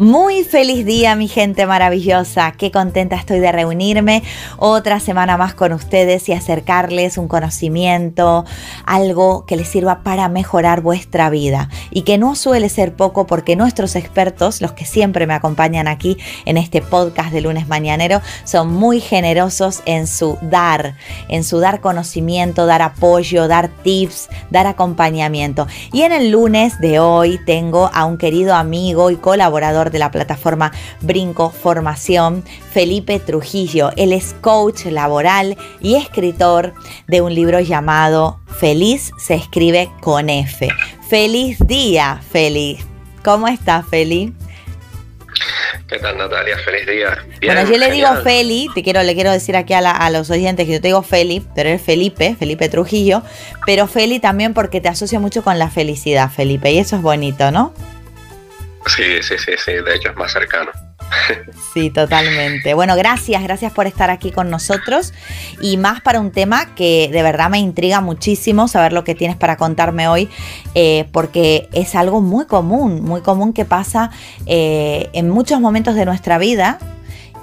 Muy 0.00 0.44
feliz 0.44 0.86
día 0.86 1.14
mi 1.14 1.28
gente 1.28 1.66
maravillosa, 1.66 2.52
qué 2.52 2.70
contenta 2.70 3.16
estoy 3.16 3.38
de 3.38 3.52
reunirme 3.52 4.22
otra 4.56 4.98
semana 4.98 5.36
más 5.36 5.52
con 5.52 5.74
ustedes 5.74 6.26
y 6.30 6.32
acercarles 6.32 7.18
un 7.18 7.28
conocimiento, 7.28 8.46
algo 8.86 9.44
que 9.44 9.56
les 9.56 9.68
sirva 9.68 10.02
para 10.02 10.30
mejorar 10.30 10.80
vuestra 10.80 11.28
vida 11.28 11.68
y 11.90 12.00
que 12.00 12.16
no 12.16 12.34
suele 12.34 12.70
ser 12.70 12.96
poco 12.96 13.26
porque 13.26 13.56
nuestros 13.56 13.94
expertos, 13.94 14.62
los 14.62 14.72
que 14.72 14.86
siempre 14.86 15.26
me 15.26 15.34
acompañan 15.34 15.86
aquí 15.86 16.16
en 16.46 16.56
este 16.56 16.80
podcast 16.80 17.30
de 17.30 17.42
lunes 17.42 17.68
mañanero, 17.68 18.22
son 18.44 18.72
muy 18.72 19.00
generosos 19.00 19.82
en 19.84 20.06
su 20.06 20.38
dar, 20.40 20.94
en 21.28 21.44
su 21.44 21.58
dar 21.58 21.82
conocimiento, 21.82 22.64
dar 22.64 22.80
apoyo, 22.80 23.48
dar 23.48 23.68
tips, 23.68 24.30
dar 24.48 24.66
acompañamiento. 24.66 25.66
Y 25.92 26.04
en 26.04 26.12
el 26.12 26.30
lunes 26.30 26.80
de 26.80 27.00
hoy 27.00 27.38
tengo 27.44 27.90
a 27.92 28.06
un 28.06 28.16
querido 28.16 28.54
amigo 28.54 29.10
y 29.10 29.16
colaborador 29.16 29.89
de 29.90 29.98
la 29.98 30.10
plataforma 30.10 30.72
Brinco 31.00 31.50
Formación, 31.50 32.44
Felipe 32.72 33.18
Trujillo. 33.18 33.90
Él 33.96 34.12
es 34.12 34.34
coach 34.40 34.86
laboral 34.86 35.56
y 35.80 35.96
escritor 35.96 36.74
de 37.06 37.20
un 37.20 37.34
libro 37.34 37.60
llamado 37.60 38.40
Feliz 38.58 39.12
se 39.18 39.34
escribe 39.34 39.90
con 40.00 40.28
F. 40.28 40.68
Feliz 41.08 41.58
día, 41.66 42.20
Feliz. 42.30 42.84
¿Cómo 43.22 43.48
estás, 43.48 43.86
Feli? 43.86 44.34
¿Qué 45.88 45.98
tal, 45.98 46.16
Natalia? 46.16 46.56
Feliz 46.58 46.86
día. 46.86 47.18
bueno, 47.44 47.70
yo 47.70 47.76
le 47.76 47.90
digo 47.90 48.08
Feli, 48.22 48.68
te 48.74 48.82
quiero, 48.82 49.02
le 49.02 49.14
quiero 49.14 49.30
decir 49.32 49.56
aquí 49.56 49.72
a, 49.72 49.78
a, 49.78 50.10
los 50.10 50.30
oyentes 50.30 50.66
que 50.66 50.74
yo 50.74 50.80
te 50.80 50.88
digo 50.88 51.02
Feli, 51.02 51.44
pero 51.54 51.68
es 51.68 51.82
Felipe, 51.82 52.36
Felipe 52.38 52.68
Trujillo, 52.68 53.22
pero 53.66 53.86
Feli 53.86 54.20
también 54.20 54.54
porque 54.54 54.80
te 54.80 54.88
asocia 54.88 55.18
mucho 55.18 55.42
con 55.42 55.58
la 55.58 55.68
felicidad, 55.68 56.30
Felipe, 56.30 56.70
y 56.70 56.78
eso 56.78 56.96
es 56.96 57.02
bonito, 57.02 57.50
¿no? 57.50 57.74
Sí, 58.86 59.22
sí, 59.22 59.36
sí, 59.38 59.52
sí, 59.62 59.72
de 59.72 59.94
hecho 59.94 60.10
es 60.10 60.16
más 60.16 60.32
cercano. 60.32 60.70
Sí, 61.74 61.90
totalmente. 61.90 62.74
Bueno, 62.74 62.96
gracias, 62.96 63.42
gracias 63.42 63.72
por 63.72 63.86
estar 63.86 64.10
aquí 64.10 64.30
con 64.30 64.50
nosotros 64.50 65.12
y 65.60 65.76
más 65.76 66.00
para 66.00 66.20
un 66.20 66.30
tema 66.30 66.74
que 66.74 67.08
de 67.12 67.22
verdad 67.22 67.50
me 67.50 67.58
intriga 67.58 68.00
muchísimo 68.00 68.68
saber 68.68 68.92
lo 68.92 69.04
que 69.04 69.14
tienes 69.14 69.36
para 69.36 69.56
contarme 69.56 70.08
hoy, 70.08 70.28
eh, 70.74 71.06
porque 71.12 71.68
es 71.72 71.94
algo 71.94 72.20
muy 72.20 72.46
común, 72.46 73.02
muy 73.02 73.20
común 73.22 73.52
que 73.52 73.64
pasa 73.64 74.10
eh, 74.46 75.10
en 75.12 75.28
muchos 75.30 75.60
momentos 75.60 75.94
de 75.94 76.04
nuestra 76.04 76.38
vida 76.38 76.78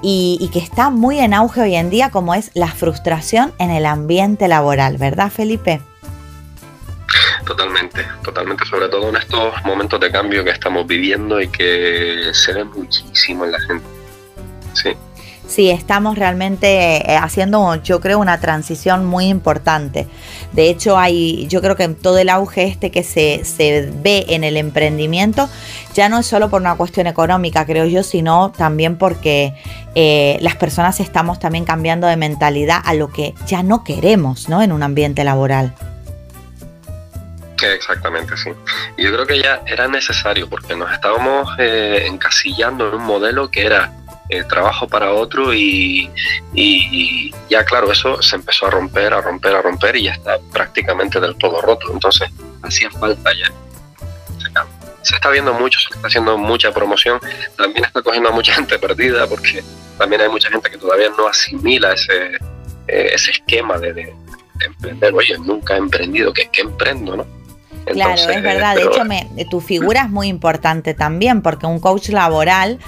y, 0.02 0.38
y 0.42 0.50
que 0.50 0.60
está 0.60 0.90
muy 0.90 1.20
en 1.20 1.34
auge 1.34 1.62
hoy 1.62 1.76
en 1.76 1.90
día, 1.90 2.10
como 2.10 2.36
es 2.36 2.52
la 2.54 2.68
frustración 2.68 3.54
en 3.60 3.72
el 3.72 3.86
ambiente 3.86 4.48
laboral, 4.48 4.98
¿verdad, 4.98 5.32
Felipe? 5.32 5.82
Totalmente, 7.48 8.06
totalmente, 8.24 8.66
sobre 8.66 8.90
todo 8.90 9.08
en 9.08 9.16
estos 9.16 9.54
momentos 9.64 9.98
de 10.02 10.12
cambio 10.12 10.44
que 10.44 10.50
estamos 10.50 10.86
viviendo 10.86 11.40
y 11.40 11.48
que 11.48 12.32
se 12.34 12.52
ve 12.52 12.66
muchísimo 12.66 13.46
en 13.46 13.54
la 13.54 13.60
gente. 13.62 13.86
Sí. 14.74 14.90
Sí, 15.48 15.70
estamos 15.70 16.18
realmente 16.18 17.10
eh, 17.10 17.16
haciendo, 17.16 17.76
yo 17.82 18.02
creo, 18.02 18.20
una 18.20 18.42
transición 18.42 19.06
muy 19.06 19.28
importante. 19.28 20.06
De 20.52 20.70
hecho, 20.70 20.98
hay, 20.98 21.48
yo 21.48 21.62
creo 21.62 21.78
que 21.78 21.88
todo 21.88 22.18
el 22.18 22.28
auge 22.28 22.66
este 22.66 22.92
que 22.92 23.02
se, 23.02 23.46
se, 23.46 23.90
ve 24.04 24.26
en 24.28 24.44
el 24.44 24.58
emprendimiento 24.58 25.48
ya 25.94 26.10
no 26.10 26.20
es 26.20 26.26
solo 26.26 26.50
por 26.50 26.60
una 26.60 26.76
cuestión 26.76 27.08
económica, 27.08 27.66
creo 27.66 27.86
yo, 27.86 28.04
sino 28.04 28.52
también 28.52 28.98
porque 28.98 29.54
eh, 29.96 30.38
las 30.42 30.58
personas 30.58 31.00
estamos 31.00 31.40
también 31.40 31.64
cambiando 31.64 32.08
de 32.08 32.18
mentalidad 32.18 32.82
a 32.84 32.94
lo 32.94 33.08
que 33.08 33.34
ya 33.48 33.64
no 33.64 33.86
queremos, 33.86 34.50
¿no? 34.50 34.62
En 34.62 34.74
un 34.74 34.84
ambiente 34.84 35.24
laboral. 35.24 35.74
Exactamente, 37.62 38.38
sí. 38.38 38.52
Yo 38.98 39.12
creo 39.12 39.26
que 39.26 39.40
ya 39.40 39.62
era 39.66 39.88
necesario 39.88 40.48
porque 40.48 40.76
nos 40.76 40.92
estábamos 40.92 41.50
eh, 41.58 42.06
encasillando 42.06 42.90
en 42.90 42.96
un 42.96 43.04
modelo 43.04 43.50
que 43.50 43.66
era 43.66 43.94
eh, 44.30 44.44
trabajo 44.44 44.88
para 44.88 45.14
otro 45.14 45.54
y, 45.54 46.12
ya 47.50 47.64
claro, 47.64 47.92
eso 47.92 48.22
se 48.22 48.36
empezó 48.36 48.68
a 48.68 48.72
romper, 48.72 49.14
a 49.14 49.22
romper, 49.22 49.56
a 49.56 49.62
romper 49.62 49.96
y 49.96 50.04
ya 50.04 50.14
está 50.14 50.38
prácticamente 50.52 51.20
del 51.20 51.36
todo 51.38 51.62
roto. 51.62 51.92
Entonces 51.92 52.30
hacía 52.62 52.92
falta 52.92 53.32
ya. 53.34 53.52
Se 55.02 55.16
está 55.16 55.30
viendo 55.30 55.54
mucho, 55.54 55.80
se 55.80 55.96
está 55.96 56.08
haciendo 56.08 56.38
mucha 56.38 56.74
promoción, 56.74 57.22
también 57.56 57.86
está 57.86 58.02
cogiendo 58.02 58.28
a 58.28 58.34
mucha 58.34 58.54
gente 58.54 58.78
perdida 58.78 59.26
porque 59.26 59.64
también 59.98 60.22
hay 60.22 60.28
mucha 60.28 60.50
gente 60.50 60.70
que 60.70 60.78
todavía 60.78 61.10
no 61.18 61.28
asimila 61.28 61.94
ese, 61.94 62.36
eh, 62.88 63.12
ese 63.14 63.32
esquema 63.32 63.78
de, 63.78 63.94
de, 63.94 64.14
emprender. 64.60 65.14
Oye, 65.14 65.38
nunca 65.38 65.76
he 65.76 65.78
emprendido, 65.78 66.34
¿qué, 66.34 66.50
qué 66.52 66.62
emprendo, 66.62 67.16
no? 67.16 67.26
Claro, 67.94 68.22
es 68.22 68.42
verdad. 68.42 68.76
De 68.76 68.84
hecho, 68.84 69.06
me, 69.06 69.28
tu 69.50 69.62
figura 69.62 70.02
es 70.04 70.10
muy 70.10 70.28
importante 70.28 70.94
también, 70.94 71.42
porque 71.42 71.66
un 71.66 71.80
coach 71.80 72.10
laboral 72.10 72.80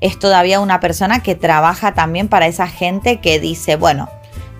es 0.00 0.18
todavía 0.18 0.60
una 0.60 0.80
persona 0.80 1.22
que 1.22 1.34
trabaja 1.34 1.94
también 1.94 2.28
para 2.28 2.46
esa 2.46 2.68
gente 2.68 3.20
que 3.20 3.40
dice, 3.40 3.76
bueno, 3.76 4.10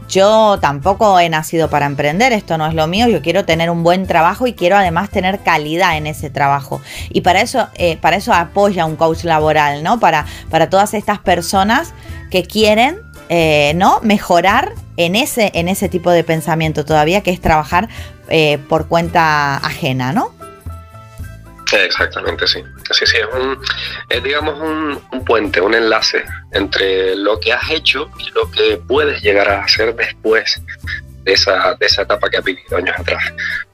yo 0.08 0.58
tampoco 0.60 1.18
he 1.18 1.28
nacido 1.28 1.68
para 1.68 1.86
emprender, 1.86 2.32
esto 2.32 2.56
no 2.58 2.66
es 2.66 2.74
lo 2.74 2.86
mío, 2.86 3.08
yo 3.08 3.22
quiero 3.22 3.44
tener 3.44 3.70
un 3.70 3.82
buen 3.82 4.06
trabajo 4.06 4.46
y 4.46 4.54
quiero 4.54 4.76
además 4.76 5.10
tener 5.10 5.40
calidad 5.40 5.96
en 5.96 6.06
ese 6.06 6.30
trabajo. 6.30 6.80
Y 7.10 7.22
para 7.22 7.40
eso, 7.40 7.68
eh, 7.74 7.96
para 7.96 8.16
eso 8.16 8.32
apoya 8.32 8.86
un 8.86 8.96
coach 8.96 9.24
laboral, 9.24 9.82
¿no? 9.82 9.98
Para, 9.98 10.24
para 10.50 10.70
todas 10.70 10.94
estas 10.94 11.18
personas 11.18 11.92
que 12.30 12.44
quieren 12.44 13.00
eh, 13.28 13.72
¿no? 13.74 14.00
mejorar 14.02 14.72
en 14.96 15.16
ese, 15.16 15.50
en 15.54 15.68
ese 15.68 15.88
tipo 15.88 16.10
de 16.10 16.24
pensamiento 16.24 16.84
todavía, 16.84 17.22
que 17.22 17.30
es 17.30 17.40
trabajar 17.40 17.88
eh, 18.28 18.58
por 18.68 18.88
cuenta 18.88 19.56
ajena, 19.56 20.12
¿no? 20.12 20.34
Exactamente, 21.72 22.46
sí. 22.46 22.62
Sí, 22.92 23.06
sí, 23.06 23.16
es, 23.16 23.26
un, 23.34 23.58
es 24.08 24.22
digamos 24.22 24.58
un, 24.60 25.00
un, 25.12 25.24
puente, 25.24 25.60
un 25.60 25.74
enlace 25.74 26.24
entre 26.52 27.16
lo 27.16 27.40
que 27.40 27.52
has 27.52 27.70
hecho 27.70 28.08
y 28.18 28.30
lo 28.30 28.50
que 28.50 28.80
puedes 28.86 29.20
llegar 29.20 29.48
a 29.48 29.64
hacer 29.64 29.94
después 29.94 30.62
de 31.24 31.32
esa, 31.32 31.74
de 31.74 31.86
esa 31.86 32.02
etapa 32.02 32.30
que 32.30 32.36
has 32.36 32.44
vivido 32.44 32.76
años 32.76 32.96
atrás. 32.96 33.22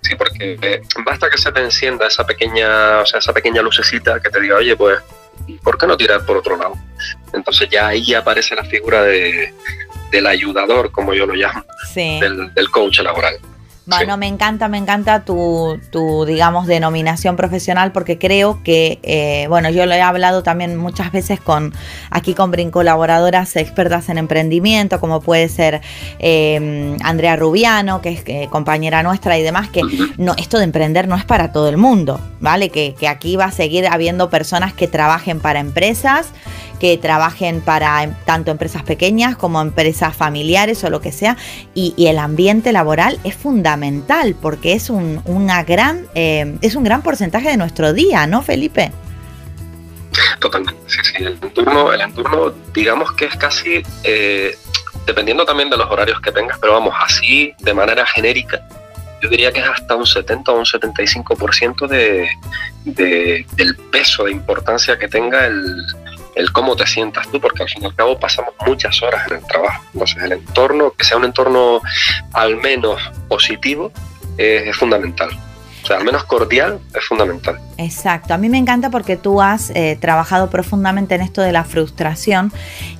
Sí, 0.00 0.14
porque 0.14 0.58
eh, 0.62 0.82
basta 1.04 1.28
que 1.28 1.36
se 1.36 1.52
te 1.52 1.60
encienda 1.60 2.06
esa 2.06 2.24
pequeña, 2.24 3.00
o 3.00 3.06
sea, 3.06 3.18
esa 3.18 3.34
pequeña 3.34 3.60
lucecita 3.60 4.18
que 4.20 4.30
te 4.30 4.40
diga, 4.40 4.56
oye, 4.56 4.74
pues, 4.74 4.98
¿por 5.62 5.78
qué 5.78 5.86
no 5.86 5.96
tirar 5.96 6.24
por 6.24 6.36
otro 6.36 6.56
lado? 6.56 6.74
Entonces 7.32 7.68
ya 7.70 7.88
ahí 7.88 8.14
aparece 8.14 8.54
la 8.54 8.64
figura 8.64 9.02
de, 9.02 9.52
del 10.10 10.26
ayudador, 10.26 10.90
como 10.90 11.14
yo 11.14 11.26
lo 11.26 11.34
llamo, 11.34 11.64
sí. 11.92 12.20
del, 12.20 12.52
del 12.54 12.70
coach 12.70 13.00
laboral. 13.00 13.38
Bueno, 13.86 14.14
sí. 14.14 14.20
me 14.20 14.28
encanta, 14.28 14.68
me 14.68 14.78
encanta 14.78 15.24
tu, 15.24 15.78
tu, 15.90 16.24
digamos, 16.24 16.66
denominación 16.66 17.36
profesional 17.36 17.90
porque 17.90 18.18
creo 18.18 18.62
que, 18.62 19.00
eh, 19.02 19.46
bueno, 19.48 19.70
yo 19.70 19.86
lo 19.86 19.92
he 19.92 20.00
hablado 20.00 20.42
también 20.42 20.76
muchas 20.76 21.10
veces 21.10 21.40
con, 21.40 21.74
aquí 22.10 22.34
con 22.34 22.52
colaboradoras 22.70 23.56
expertas 23.56 24.08
en 24.08 24.18
emprendimiento, 24.18 25.00
como 25.00 25.20
puede 25.20 25.48
ser 25.48 25.80
eh, 26.18 26.96
Andrea 27.02 27.34
Rubiano, 27.36 28.00
que 28.00 28.10
es 28.10 28.22
eh, 28.26 28.48
compañera 28.50 29.02
nuestra 29.02 29.38
y 29.38 29.42
demás, 29.42 29.68
que 29.70 29.82
no, 30.16 30.34
esto 30.36 30.58
de 30.58 30.64
emprender 30.64 31.08
no 31.08 31.16
es 31.16 31.24
para 31.24 31.50
todo 31.50 31.68
el 31.68 31.76
mundo, 31.76 32.20
¿vale? 32.40 32.68
Que, 32.68 32.94
que 32.98 33.08
aquí 33.08 33.36
va 33.36 33.46
a 33.46 33.52
seguir 33.52 33.86
habiendo 33.86 34.30
personas 34.30 34.74
que 34.74 34.86
trabajen 34.86 35.40
para 35.40 35.60
empresas, 35.60 36.28
que 36.82 36.98
trabajen 36.98 37.60
para 37.60 38.02
em, 38.02 38.12
tanto 38.24 38.50
empresas 38.50 38.82
pequeñas 38.82 39.36
como 39.36 39.60
empresas 39.60 40.16
familiares 40.16 40.82
o 40.82 40.90
lo 40.90 41.00
que 41.00 41.12
sea. 41.12 41.36
Y, 41.74 41.94
el 41.96 42.18
ambiente 42.18 42.72
laboral 42.72 43.20
es 43.22 43.36
fundamental 43.36 44.34
porque 44.34 44.72
es 44.72 44.90
un, 44.90 45.22
una 45.24 45.62
gran, 45.62 46.08
eh, 46.16 46.58
es 46.60 46.74
un 46.74 46.82
gran 46.82 47.02
porcentaje 47.02 47.50
de 47.50 47.56
nuestro 47.56 47.92
día, 47.92 48.26
¿no, 48.26 48.42
Felipe? 48.42 48.90
Totalmente, 50.40 50.82
sí, 50.88 50.98
sí. 51.04 51.22
El 51.22 51.38
entorno, 51.40 51.92
el 51.92 52.00
entorno 52.00 52.52
digamos 52.74 53.12
que 53.12 53.26
es 53.26 53.36
casi, 53.36 53.84
eh, 54.02 54.58
dependiendo 55.06 55.44
también 55.44 55.70
de 55.70 55.76
los 55.76 55.88
horarios 55.88 56.20
que 56.20 56.32
tengas, 56.32 56.58
pero 56.58 56.72
vamos, 56.72 56.92
así 56.98 57.54
de 57.60 57.74
manera 57.74 58.04
genérica, 58.06 58.60
yo 59.22 59.28
diría 59.28 59.52
que 59.52 59.60
es 59.60 59.68
hasta 59.68 59.94
un 59.94 60.04
70 60.04 60.50
o 60.50 60.58
un 60.58 60.64
75% 60.64 61.86
de, 61.86 62.28
de, 62.84 63.46
del 63.52 63.76
peso 63.92 64.24
de 64.24 64.32
importancia 64.32 64.98
que 64.98 65.06
tenga 65.06 65.46
el, 65.46 65.86
el 66.34 66.52
cómo 66.52 66.76
te 66.76 66.86
sientas 66.86 67.30
tú, 67.30 67.40
porque 67.40 67.62
al 67.62 67.68
fin 67.68 67.82
y 67.82 67.86
al 67.86 67.94
cabo 67.94 68.18
pasamos 68.18 68.54
muchas 68.66 69.02
horas 69.02 69.26
en 69.30 69.36
el 69.38 69.46
trabajo. 69.46 69.84
Entonces 69.92 70.22
el 70.22 70.32
entorno, 70.32 70.92
que 70.92 71.04
sea 71.04 71.16
un 71.16 71.24
entorno 71.24 71.80
al 72.32 72.56
menos 72.56 73.00
positivo, 73.28 73.92
es 74.36 74.76
fundamental. 74.76 75.30
O 75.82 75.86
sea, 75.86 75.98
al 75.98 76.04
menos 76.04 76.24
cordial 76.24 76.80
es 76.94 77.04
fundamental. 77.04 77.58
Exacto, 77.78 78.34
a 78.34 78.38
mí 78.38 78.48
me 78.48 78.58
encanta 78.58 78.90
porque 78.90 79.16
tú 79.16 79.40
has 79.40 79.70
eh, 79.70 79.96
trabajado 80.00 80.50
profundamente 80.50 81.14
en 81.14 81.22
esto 81.22 81.40
de 81.40 81.52
la 81.52 81.64
frustración 81.64 82.52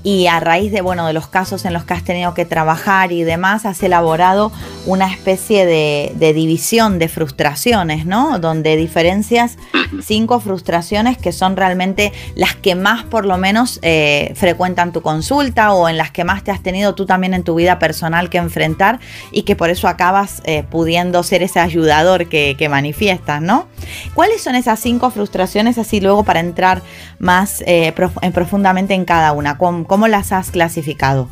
y 0.03 0.27
a 0.27 0.41
raíz 0.41 0.73
de, 0.73 0.81
bueno, 0.81 1.07
de 1.07 1.13
los 1.13 1.29
casos 1.29 1.65
en 1.65 1.73
los 1.73 1.85
que 1.85 1.95
has 1.95 2.05
tenido 2.05 2.33
que 2.35 2.45
trabajar 2.45 3.13
y 3.13 3.23
demás, 3.23 3.67
has 3.67 3.83
elaborado 3.83 4.51
una 4.87 5.13
especie 5.13 5.67
de, 5.67 6.33
división 6.33 6.99
de 6.99 7.09
frustraciones, 7.09 8.07
¿no? 8.07 8.39
Donde 8.39 8.77
diferencias 8.77 9.59
cinco 10.03 10.41
frustraciones 10.41 11.19
que 11.19 11.33
son 11.33 11.57
realmente 11.57 12.13
las 12.35 12.55
que 12.55 12.75
más 12.75 13.05
por 13.05 13.27
lo 13.27 13.37
menos 13.37 13.79
eh, 13.83 14.33
frecuentan 14.35 14.93
tu 14.93 15.03
consulta 15.03 15.73
o 15.73 15.89
en 15.89 15.99
las 15.99 16.11
que 16.11 16.25
más 16.25 16.43
te 16.43 16.51
has 16.51 16.63
tenido 16.63 16.95
tú 16.95 17.05
también 17.05 17.35
en 17.35 17.45
tu 17.45 17.55
vida 17.55 17.79
personal 17.79 18.31
que 18.31 18.39
enfrentar 18.39 18.99
y 19.31 19.43
que 19.43 19.57
por 19.57 19.69
eso 19.69 19.89
acabas 19.89 20.41
eh, 20.45 20.65
pudiendo 20.69 21.23
ser 21.23 21.43
ese 21.43 21.61
ayudador 21.61 22.29
que, 22.29 22.57
que 22.59 22.69
manifiestas, 22.71 23.43
¿no? 23.43 23.67
¿Cuáles 24.15 24.43
son 24.43 24.55
esas 24.63 24.81
cinco 24.81 25.11
frustraciones 25.11 25.77
así 25.79 26.01
luego 26.01 26.25
para 26.25 26.41
entrar 26.41 26.83
más 27.19 27.63
eh, 27.67 27.93
profundamente 28.33 28.95
en 28.95 29.05
cada 29.05 29.33
una? 29.33 29.59
¿Cómo, 29.59 30.09
las 30.09 30.33
has 30.33 30.51
clasificado? 30.51 31.29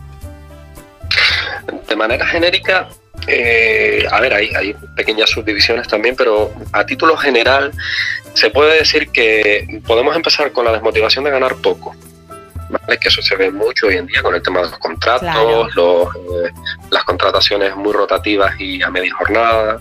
De 1.88 1.96
manera 1.96 2.26
genérica, 2.26 2.88
eh, 3.26 4.04
a 4.10 4.20
ver, 4.20 4.34
hay, 4.34 4.50
hay, 4.54 4.74
pequeñas 4.96 5.30
subdivisiones 5.30 5.88
también, 5.88 6.14
pero 6.16 6.52
a 6.72 6.84
título 6.84 7.16
general 7.16 7.72
se 8.34 8.50
puede 8.50 8.78
decir 8.78 9.10
que 9.10 9.80
podemos 9.86 10.14
empezar 10.16 10.52
con 10.52 10.64
la 10.64 10.72
desmotivación 10.72 11.24
de 11.24 11.30
ganar 11.30 11.54
poco. 11.56 11.94
¿vale? 12.70 12.98
Que 12.98 13.08
eso 13.08 13.22
se 13.22 13.36
ve 13.36 13.50
mucho 13.50 13.86
hoy 13.86 13.96
en 13.96 14.06
día 14.06 14.22
con 14.22 14.34
el 14.34 14.42
tema 14.42 14.60
de 14.60 14.70
los 14.70 14.78
contratos, 14.78 15.74
los, 15.74 16.08
eh, 16.14 16.50
las 16.90 17.04
contrataciones 17.04 17.74
muy 17.76 17.92
rotativas 17.92 18.58
y 18.58 18.82
a 18.82 18.90
media 18.90 19.12
jornada, 19.14 19.80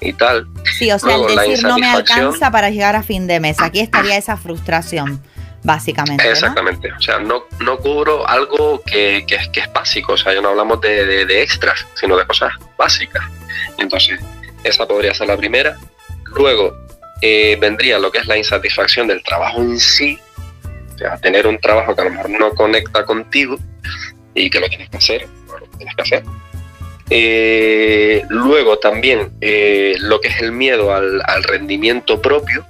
y 0.00 0.12
tal. 0.12 0.48
Sí, 0.78 0.90
o 0.90 0.98
sea, 0.98 1.16
el 1.16 1.26
decir 1.26 1.64
no 1.64 1.78
me 1.78 1.88
alcanza 1.88 2.50
para 2.50 2.70
llegar 2.70 2.96
a 2.96 3.02
fin 3.02 3.26
de 3.26 3.40
mes. 3.40 3.58
Aquí 3.60 3.80
estaría 3.80 4.16
esa 4.16 4.36
frustración, 4.36 5.22
básicamente. 5.62 6.28
Exactamente. 6.28 6.92
O 6.92 7.00
sea, 7.00 7.18
no, 7.18 7.44
no 7.60 7.78
cubro 7.78 8.26
algo 8.28 8.82
que, 8.82 9.24
que, 9.26 9.60
es 9.60 9.72
básico. 9.72 10.14
O 10.14 10.16
sea, 10.16 10.34
ya 10.34 10.40
no 10.40 10.48
hablamos 10.48 10.80
de, 10.80 11.26
de, 11.26 11.42
extras, 11.42 11.86
sino 11.94 12.16
de 12.16 12.26
cosas 12.26 12.52
básicas. 12.78 13.22
Entonces, 13.78 14.20
esa 14.64 14.86
podría 14.86 15.14
ser 15.14 15.28
la 15.28 15.36
primera. 15.36 15.76
Luego 16.24 16.74
eh, 17.20 17.56
vendría 17.60 17.98
lo 17.98 18.10
que 18.10 18.18
es 18.18 18.26
la 18.26 18.38
insatisfacción 18.38 19.06
del 19.06 19.22
trabajo 19.22 19.60
en 19.60 19.78
sí. 19.78 20.18
O 20.94 20.98
sea, 20.98 21.18
tener 21.18 21.46
un 21.46 21.58
trabajo 21.58 21.94
que 21.94 22.00
a 22.02 22.04
lo 22.04 22.10
mejor 22.10 22.30
no 22.30 22.50
conecta 22.50 23.04
contigo 23.04 23.58
y 24.34 24.48
que 24.48 24.60
lo 24.60 24.68
tienes 24.68 24.88
que 24.90 24.96
hacer, 24.96 25.26
lo 25.48 25.66
tienes 25.78 25.94
que 25.96 26.02
hacer 26.02 26.22
eh, 27.10 28.24
luego 28.28 28.78
también 28.78 29.32
eh, 29.40 29.96
lo 29.98 30.20
que 30.20 30.28
es 30.28 30.40
el 30.40 30.52
miedo 30.52 30.94
al, 30.94 31.42
rendimiento 31.42 32.22
propio, 32.22 32.64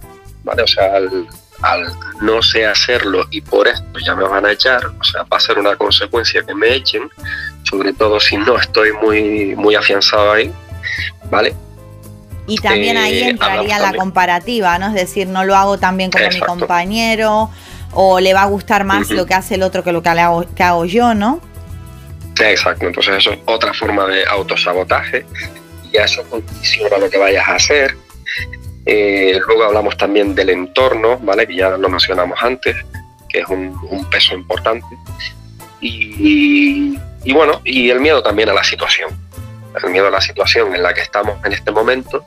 ¿vale? 0.44 0.62
O 0.62 0.66
sea, 0.66 0.96
al, 0.96 1.86
no 2.22 2.42
sé 2.42 2.64
hacerlo 2.64 3.26
y 3.30 3.42
por 3.42 3.68
esto 3.68 3.98
ya 4.04 4.14
me 4.14 4.24
van 4.24 4.46
a 4.46 4.52
echar, 4.52 4.86
o 4.86 5.04
sea, 5.04 5.24
va 5.24 5.36
a 5.36 5.40
ser 5.40 5.58
una 5.58 5.76
consecuencia 5.76 6.42
que 6.42 6.54
me 6.54 6.74
echen, 6.74 7.10
sobre 7.64 7.92
todo 7.92 8.18
si 8.18 8.38
no 8.38 8.56
estoy 8.56 8.92
muy, 8.94 9.54
muy 9.56 9.74
afianzado 9.74 10.32
ahí, 10.32 10.50
¿vale? 11.30 11.54
Y 12.46 12.56
también 12.56 12.96
ahí 12.96 13.18
eh, 13.18 13.28
entraría 13.28 13.78
la 13.78 13.92
comparativa, 13.92 14.78
¿no? 14.78 14.86
Es 14.88 14.94
decir, 14.94 15.28
no 15.28 15.44
lo 15.44 15.54
hago 15.54 15.78
tan 15.78 15.98
bien 15.98 16.10
como 16.10 16.26
mi 16.28 16.40
compañero, 16.40 17.50
o 17.92 18.20
le 18.20 18.32
va 18.32 18.42
a 18.42 18.46
gustar 18.46 18.84
más 18.84 19.10
lo 19.10 19.26
que 19.26 19.34
hace 19.34 19.56
el 19.56 19.62
otro 19.62 19.84
que 19.84 19.92
lo 19.92 20.02
que, 20.02 20.08
hago, 20.08 20.46
que 20.54 20.62
hago 20.62 20.86
yo, 20.86 21.14
¿no? 21.14 21.40
Exacto, 22.38 22.86
entonces 22.86 23.16
eso 23.16 23.32
es 23.32 23.38
otra 23.44 23.74
forma 23.74 24.06
de 24.06 24.24
autosabotaje 24.26 25.26
y 25.92 25.96
eso 25.96 26.22
condiciona 26.28 26.98
lo 26.98 27.10
que 27.10 27.18
vayas 27.18 27.46
a 27.48 27.56
hacer. 27.56 27.96
Eh, 28.86 29.38
luego 29.46 29.64
hablamos 29.64 29.96
también 29.96 30.34
del 30.34 30.50
entorno, 30.50 31.18
¿vale? 31.18 31.46
Que 31.46 31.56
ya 31.56 31.70
lo 31.70 31.88
mencionamos 31.88 32.38
antes, 32.42 32.76
que 33.28 33.40
es 33.40 33.48
un, 33.48 33.74
peso 34.10 34.34
importante. 34.34 34.86
Y, 35.80 36.98
y, 37.24 37.32
bueno, 37.32 37.60
y 37.64 37.90
el 37.90 38.00
miedo 38.00 38.22
también 38.22 38.48
a 38.48 38.54
la 38.54 38.64
situación. 38.64 39.10
El 39.82 39.90
miedo 39.90 40.08
a 40.08 40.10
la 40.10 40.20
situación 40.20 40.74
en 40.74 40.82
la 40.82 40.92
que 40.92 41.02
estamos 41.02 41.34
en 41.44 41.52
este 41.52 41.70
momento 41.70 42.24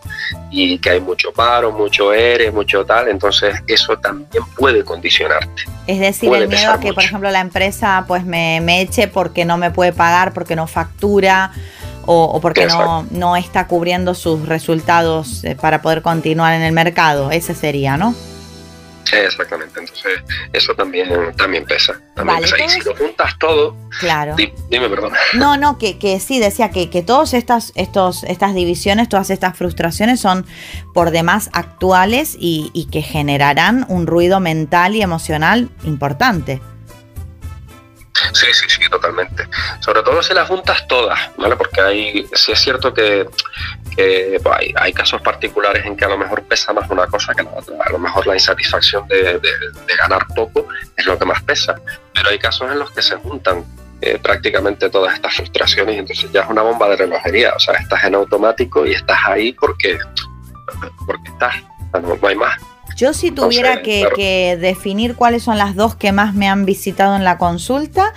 y 0.49 0.77
que 0.79 0.91
hay 0.91 1.01
mucho 1.01 1.31
paro, 1.31 1.71
mucho 1.71 2.13
ERE, 2.13 2.51
mucho 2.51 2.85
tal, 2.85 3.09
entonces 3.09 3.55
eso 3.67 3.97
también 3.97 4.43
puede 4.57 4.83
condicionarte. 4.83 5.63
Es 5.87 5.99
decir, 5.99 6.33
el 6.33 6.47
miedo 6.47 6.71
a 6.71 6.79
que, 6.79 6.93
por 6.93 7.03
ejemplo, 7.03 7.29
la 7.31 7.41
empresa 7.41 8.05
pues 8.07 8.23
me, 8.25 8.81
eche 8.81 9.07
porque 9.07 9.45
no 9.45 9.57
me 9.57 9.71
puede 9.71 9.93
pagar, 9.93 10.33
porque 10.33 10.55
no 10.55 10.67
factura 10.67 11.51
o, 12.05 12.39
porque 12.41 12.65
no, 12.65 13.05
no, 13.11 13.35
está 13.35 13.67
cubriendo 13.67 14.13
sus 14.13 14.47
resultados 14.47 15.43
eh, 15.43 15.55
para 15.55 15.81
poder 15.81 16.01
continuar 16.01 16.53
en 16.53 16.61
el 16.61 16.73
mercado. 16.73 17.31
Ese 17.31 17.55
sería, 17.55 17.97
¿no? 17.97 18.13
Exactamente, 19.11 19.79
entonces 19.79 20.21
eso 20.53 20.73
también, 20.75 21.35
también 21.35 21.65
pesa. 21.65 21.99
Y 22.41 22.69
si 22.69 22.81
lo 22.81 22.95
juntas 22.95 23.37
todo, 23.39 23.75
claro. 23.99 24.35
dime, 24.35 24.89
perdón. 24.89 25.13
No, 25.33 25.57
no, 25.57 25.77
que, 25.77 25.97
que 25.97 26.19
sí, 26.19 26.39
decía 26.39 26.69
que, 26.69 26.89
que 26.89 27.01
todas 27.01 27.33
estas, 27.33 27.71
estos, 27.75 28.23
estas 28.23 28.53
divisiones, 28.53 29.09
todas 29.09 29.29
estas 29.29 29.57
frustraciones 29.57 30.19
son 30.19 30.45
por 30.93 31.11
demás 31.11 31.49
actuales 31.53 32.35
y, 32.39 32.71
y 32.73 32.85
que 32.85 33.01
generarán 33.01 33.85
un 33.89 34.07
ruido 34.07 34.39
mental 34.39 34.95
y 34.95 35.01
emocional 35.01 35.69
importante. 35.83 36.61
Sí, 38.33 38.45
sí, 38.53 38.65
sí, 38.69 38.89
totalmente. 38.89 39.47
Sobre 39.79 40.03
todo 40.03 40.21
si 40.21 40.33
las 40.33 40.47
juntas 40.47 40.87
todas, 40.87 41.19
¿vale? 41.37 41.55
Porque 41.55 41.81
hay, 41.81 42.27
sí 42.33 42.51
es 42.51 42.59
cierto 42.59 42.93
que, 42.93 43.27
pues, 43.95 44.73
hay, 44.75 44.93
casos 44.93 45.21
particulares 45.21 45.85
en 45.85 45.95
que 45.95 46.05
a 46.05 46.09
lo 46.09 46.17
mejor 46.17 46.43
pesa 46.43 46.73
más 46.73 46.89
una 46.89 47.07
cosa 47.07 47.33
que 47.33 47.43
la 47.43 47.51
otra. 47.51 47.75
A 47.85 47.91
lo 47.91 47.99
mejor 47.99 48.27
la 48.27 48.33
insatisfacción 48.33 49.07
de, 49.07 49.39
ganar 49.97 50.25
poco 50.35 50.67
es 50.97 51.05
lo 51.05 51.17
que 51.17 51.25
más 51.25 51.41
pesa, 51.43 51.75
pero 52.13 52.29
hay 52.29 52.39
casos 52.39 52.71
en 52.71 52.79
los 52.79 52.91
que 52.91 53.01
se 53.01 53.15
juntan 53.17 53.63
eh, 54.01 54.19
prácticamente 54.21 54.89
todas 54.89 55.13
estas 55.13 55.35
frustraciones 55.35 55.95
y 55.95 55.99
entonces 55.99 56.31
ya 56.31 56.41
es 56.41 56.49
una 56.49 56.61
bomba 56.61 56.89
de 56.89 56.97
relojería. 56.97 57.53
O 57.55 57.59
sea, 57.59 57.75
estás 57.75 58.03
en 58.03 58.15
automático 58.15 58.85
y 58.85 58.93
estás 58.93 59.19
ahí 59.25 59.53
porque, 59.53 59.97
porque 61.05 61.29
estás, 61.31 61.55
no 62.01 62.27
hay 62.27 62.35
más. 62.35 62.59
Yo 62.95 63.13
si 63.13 63.31
tuviera 63.31 63.81
que, 63.81 64.57
definir 64.59 65.15
cuáles 65.15 65.43
son 65.43 65.57
las 65.57 65.75
dos 65.75 65.95
que 65.95 66.11
más 66.11 66.33
me 66.33 66.47
han 66.47 66.65
visitado 66.65 67.15
en 67.15 67.23
la 67.23 67.37
consulta, 67.37 68.13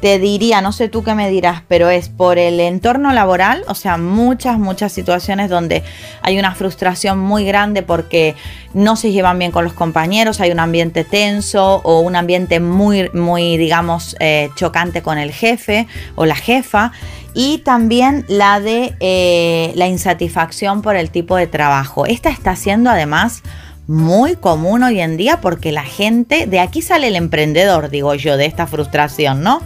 te 0.00 0.18
diría, 0.18 0.62
no 0.62 0.72
sé 0.72 0.88
tú 0.88 1.02
qué 1.02 1.14
me 1.14 1.30
dirás, 1.30 1.62
pero 1.68 1.90
es 1.90 2.08
por 2.08 2.38
el 2.38 2.58
entorno 2.60 3.12
laboral, 3.12 3.64
o 3.68 3.74
sea, 3.74 3.98
muchas, 3.98 4.58
muchas 4.58 4.92
situaciones 4.92 5.50
donde 5.50 5.82
hay 6.22 6.38
una 6.38 6.54
frustración 6.54 7.18
muy 7.18 7.44
grande 7.44 7.82
porque 7.82 8.34
no 8.72 8.96
se 8.96 9.12
llevan 9.12 9.38
bien 9.38 9.52
con 9.52 9.64
los 9.64 9.74
compañeros, 9.74 10.40
hay 10.40 10.50
un 10.50 10.60
ambiente 10.60 11.04
tenso 11.04 11.82
o 11.84 12.00
un 12.00 12.16
ambiente 12.16 12.60
muy, 12.60 13.10
muy, 13.10 13.56
digamos, 13.56 14.16
eh, 14.20 14.50
chocante 14.54 15.02
con 15.02 15.18
el 15.18 15.32
jefe 15.32 15.86
o 16.14 16.26
la 16.26 16.36
jefa. 16.36 16.92
Y 17.32 17.58
también 17.58 18.24
la 18.26 18.58
de 18.58 18.96
eh, 18.98 19.72
la 19.76 19.86
insatisfacción 19.86 20.82
por 20.82 20.96
el 20.96 21.10
tipo 21.10 21.36
de 21.36 21.46
trabajo. 21.46 22.04
Esta 22.06 22.28
está 22.28 22.56
siendo 22.56 22.90
además 22.90 23.44
muy 23.90 24.36
común 24.36 24.84
hoy 24.84 25.00
en 25.00 25.16
día 25.16 25.40
porque 25.40 25.72
la 25.72 25.82
gente, 25.82 26.46
de 26.46 26.60
aquí 26.60 26.80
sale 26.80 27.08
el 27.08 27.16
emprendedor, 27.16 27.90
digo 27.90 28.14
yo, 28.14 28.36
de 28.36 28.46
esta 28.46 28.68
frustración, 28.68 29.42
¿no? 29.42 29.60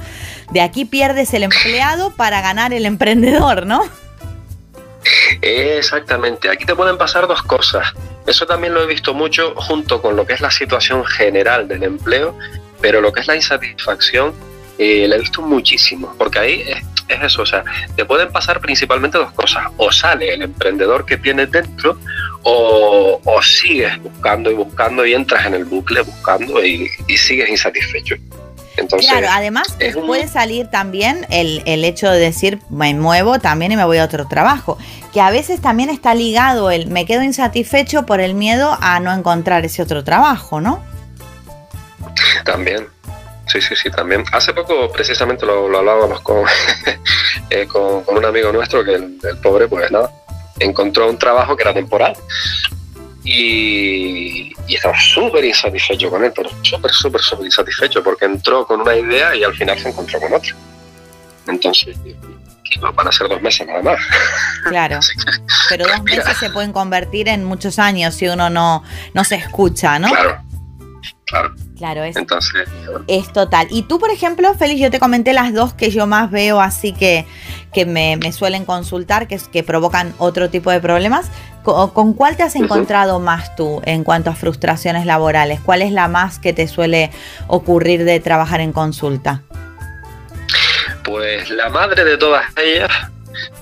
De 0.50 0.62
aquí 0.62 0.86
pierdes 0.86 1.34
el 1.34 1.42
empleado 1.42 2.10
para 2.10 2.40
ganar 2.40 2.72
el 2.72 2.86
emprendedor, 2.86 3.66
¿no? 3.66 3.82
Exactamente, 5.42 6.48
aquí 6.48 6.64
te 6.64 6.74
pueden 6.74 6.96
pasar 6.96 7.28
dos 7.28 7.42
cosas. 7.42 7.92
Eso 8.26 8.46
también 8.46 8.72
lo 8.72 8.82
he 8.82 8.86
visto 8.86 9.12
mucho 9.12 9.54
junto 9.56 10.00
con 10.00 10.16
lo 10.16 10.26
que 10.26 10.32
es 10.32 10.40
la 10.40 10.50
situación 10.50 11.04
general 11.04 11.68
del 11.68 11.82
empleo, 11.82 12.34
pero 12.80 13.02
lo 13.02 13.12
que 13.12 13.20
es 13.20 13.26
la 13.26 13.36
insatisfacción 13.36 14.32
eh, 14.78 15.06
la 15.06 15.16
he 15.16 15.20
visto 15.20 15.42
muchísimo, 15.42 16.14
porque 16.16 16.38
ahí 16.38 16.64
es, 16.66 16.78
es, 17.08 17.22
eso, 17.22 17.42
o 17.42 17.46
sea, 17.46 17.62
te 17.94 18.06
pueden 18.06 18.32
pasar 18.32 18.60
principalmente 18.60 19.18
dos 19.18 19.32
cosas, 19.32 19.66
o 19.76 19.92
sale 19.92 20.32
el 20.32 20.40
emprendedor 20.40 21.04
que 21.04 21.18
tienes 21.18 21.50
dentro, 21.50 21.98
o, 22.44 23.20
sigues 23.42 24.00
buscando 24.02 24.50
y 24.50 24.54
buscando 24.54 25.04
y 25.04 25.14
entras 25.14 25.46
en 25.46 25.54
el 25.54 25.64
bucle 25.64 26.02
buscando 26.02 26.64
y, 26.64 26.88
sigues 27.16 27.48
insatisfecho. 27.48 28.16
Entonces, 28.76 29.08
claro, 29.08 29.28
además 29.30 29.76
puede 30.06 30.26
salir 30.26 30.66
también 30.66 31.26
el, 31.30 31.62
el 31.64 31.84
hecho 31.84 32.10
de 32.10 32.18
decir 32.18 32.58
me 32.70 32.92
muevo 32.94 33.38
también 33.38 33.70
y 33.70 33.76
me 33.76 33.84
voy 33.84 33.98
a 33.98 34.04
otro 34.04 34.26
trabajo, 34.26 34.78
que 35.12 35.20
a 35.20 35.30
veces 35.30 35.60
también 35.60 35.90
está 35.90 36.14
ligado 36.14 36.72
el 36.72 36.88
me 36.88 37.06
quedo 37.06 37.22
insatisfecho 37.22 38.04
por 38.04 38.20
el 38.20 38.34
miedo 38.34 38.76
a 38.80 38.98
no 38.98 39.12
encontrar 39.12 39.64
ese 39.64 39.80
otro 39.82 40.02
trabajo, 40.02 40.60
¿no? 40.60 40.82
También, 42.44 42.88
sí, 43.46 43.60
sí, 43.60 43.76
sí, 43.76 43.90
también. 43.90 44.24
Hace 44.32 44.52
poco 44.52 44.90
precisamente 44.90 45.46
lo, 45.46 45.76
hablábamos 45.76 46.20
eh, 47.50 47.66
con, 47.66 48.02
con, 48.02 48.18
un 48.18 48.24
amigo 48.24 48.52
nuestro 48.52 48.84
que 48.84 48.94
el, 48.94 49.18
pobre, 49.42 49.68
pues 49.68 49.90
nada, 49.90 50.10
encontró 50.58 51.10
un 51.10 51.18
trabajo 51.18 51.56
que 51.56 51.62
era 51.62 51.74
temporal 51.74 52.16
y, 53.24 54.52
estaba 54.68 54.98
súper 54.98 55.44
insatisfecho 55.44 56.10
con 56.10 56.24
él, 56.24 56.32
pero 56.34 56.50
súper, 56.62 56.90
súper, 56.90 57.20
súper 57.20 57.46
insatisfecho 57.46 58.02
porque 58.02 58.24
entró 58.24 58.66
con 58.66 58.80
una 58.80 58.96
idea 58.96 59.34
y 59.34 59.44
al 59.44 59.54
final 59.54 59.78
se 59.78 59.88
encontró 59.90 60.20
con 60.20 60.32
otra. 60.32 60.54
Entonces, 61.46 61.96
van 62.80 63.08
a 63.08 63.12
ser 63.12 63.28
dos 63.28 63.40
meses 63.40 63.66
nada 63.66 63.82
más. 63.82 64.00
Claro, 64.68 65.00
pero 65.68 65.86
dos 65.86 66.02
meses 66.02 66.36
se 66.38 66.50
pueden 66.50 66.72
convertir 66.72 67.28
en 67.28 67.44
muchos 67.44 67.78
años 67.78 68.14
si 68.14 68.26
uno 68.26 68.50
no, 68.50 68.82
no 69.12 69.24
se 69.24 69.36
escucha, 69.36 69.98
¿no? 69.98 70.08
Claro, 70.08 70.42
claro. 71.26 71.54
Claro, 71.76 72.04
es, 72.04 72.14
Entonces, 72.16 72.68
es 73.08 73.32
total. 73.32 73.66
Y 73.70 73.82
tú, 73.82 73.98
por 73.98 74.10
ejemplo, 74.10 74.54
Félix, 74.54 74.80
yo 74.80 74.90
te 74.90 75.00
comenté 75.00 75.32
las 75.32 75.52
dos 75.52 75.74
que 75.74 75.90
yo 75.90 76.06
más 76.06 76.30
veo 76.30 76.60
así 76.60 76.92
que, 76.92 77.26
que 77.72 77.84
me, 77.84 78.18
suelen 78.32 78.64
consultar, 78.64 79.26
que, 79.26 79.40
que 79.52 79.64
provocan 79.64 80.14
otro 80.18 80.50
tipo 80.50 80.70
de 80.70 80.80
problemas. 80.80 81.30
¿Con, 81.64 82.12
cuál 82.12 82.36
te 82.36 82.42
has 82.42 82.54
encontrado 82.56 83.18
más 83.20 83.56
tú 83.56 83.80
en 83.86 84.04
cuanto 84.04 84.30
a 84.30 84.34
frustraciones 84.34 85.06
laborales? 85.06 85.60
¿Cuál 85.60 85.82
es 85.82 85.90
la 85.90 86.08
más 86.08 86.38
que 86.38 86.52
te 86.52 86.68
suele 86.68 87.10
ocurrir 87.48 88.04
de 88.04 88.20
trabajar 88.20 88.60
en 88.60 88.72
consulta? 88.72 89.42
Pues 91.02 91.50
la 91.50 91.70
madre 91.70 92.04
de 92.04 92.18
todas 92.18 92.44
ellas 92.56 92.90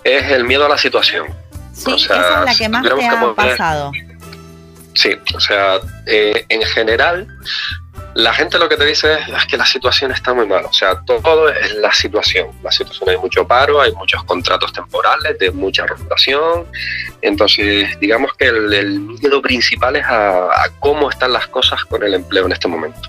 es 0.04 0.30
el 0.30 0.44
miedo 0.44 0.66
a 0.66 0.68
la 0.68 0.78
situación. 0.78 1.28
Sí, 1.72 1.92
esa 1.94 2.40
es 2.40 2.44
la 2.44 2.54
que 2.56 2.68
más 2.68 2.82
te 2.82 3.06
ha 3.06 3.34
pasado. 3.34 3.92
Sí, 4.94 5.16
o 5.34 5.40
sea, 5.40 5.76
eh, 6.06 6.44
en 6.48 6.62
general 6.62 7.26
la 8.14 8.34
gente 8.34 8.58
lo 8.58 8.68
que 8.68 8.76
te 8.76 8.84
dice 8.84 9.14
es, 9.14 9.46
que 9.46 9.56
la 9.56 9.64
situación 9.64 10.12
está 10.12 10.34
muy 10.34 10.46
mal. 10.46 10.64
O 10.64 10.72
sea, 10.72 11.00
todo 11.00 11.48
es 11.48 11.74
la 11.76 11.92
situación. 11.92 12.48
La 12.62 12.70
situación 12.70 13.08
hay 13.10 13.16
mucho 13.16 13.46
paro, 13.46 13.80
hay 13.80 13.92
muchos 13.92 14.22
contratos 14.24 14.72
temporales 14.72 15.38
de 15.38 15.50
mucha 15.50 15.86
rotación. 15.86 16.66
Entonces, 17.22 17.98
digamos 18.00 18.34
que 18.34 18.46
el, 18.48 19.00
miedo 19.00 19.40
principal 19.40 19.96
es 19.96 20.04
a, 20.06 20.68
cómo 20.80 21.10
están 21.10 21.32
las 21.32 21.46
cosas 21.46 21.84
con 21.84 22.02
el 22.02 22.14
empleo 22.14 22.46
en 22.46 22.52
este 22.52 22.68
momento. 22.68 23.00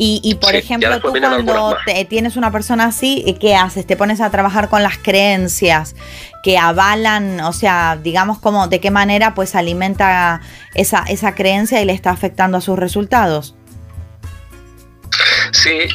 Y, 0.00 0.36
por 0.40 0.54
ejemplo, 0.54 1.00
tú 1.00 1.10
cuando 1.10 1.76
tienes 2.08 2.36
una 2.36 2.52
persona 2.52 2.84
así, 2.84 3.36
¿qué 3.40 3.56
haces? 3.56 3.84
¿Te 3.84 3.96
pones 3.96 4.20
a 4.20 4.30
trabajar 4.30 4.68
con 4.68 4.84
las 4.84 4.96
creencias 4.96 5.96
que 6.44 6.56
avalan, 6.56 7.40
o 7.40 7.52
sea, 7.52 7.98
digamos 8.00 8.38
como 8.38 8.68
de 8.68 8.78
qué 8.78 8.92
manera 8.92 9.34
pues 9.34 9.56
alimenta 9.56 10.40
esa, 10.74 11.02
esa 11.08 11.34
creencia 11.34 11.82
y 11.82 11.84
le 11.84 11.94
está 11.94 12.10
afectando 12.10 12.58
a 12.58 12.60
sus 12.60 12.78
resultados? 12.78 13.57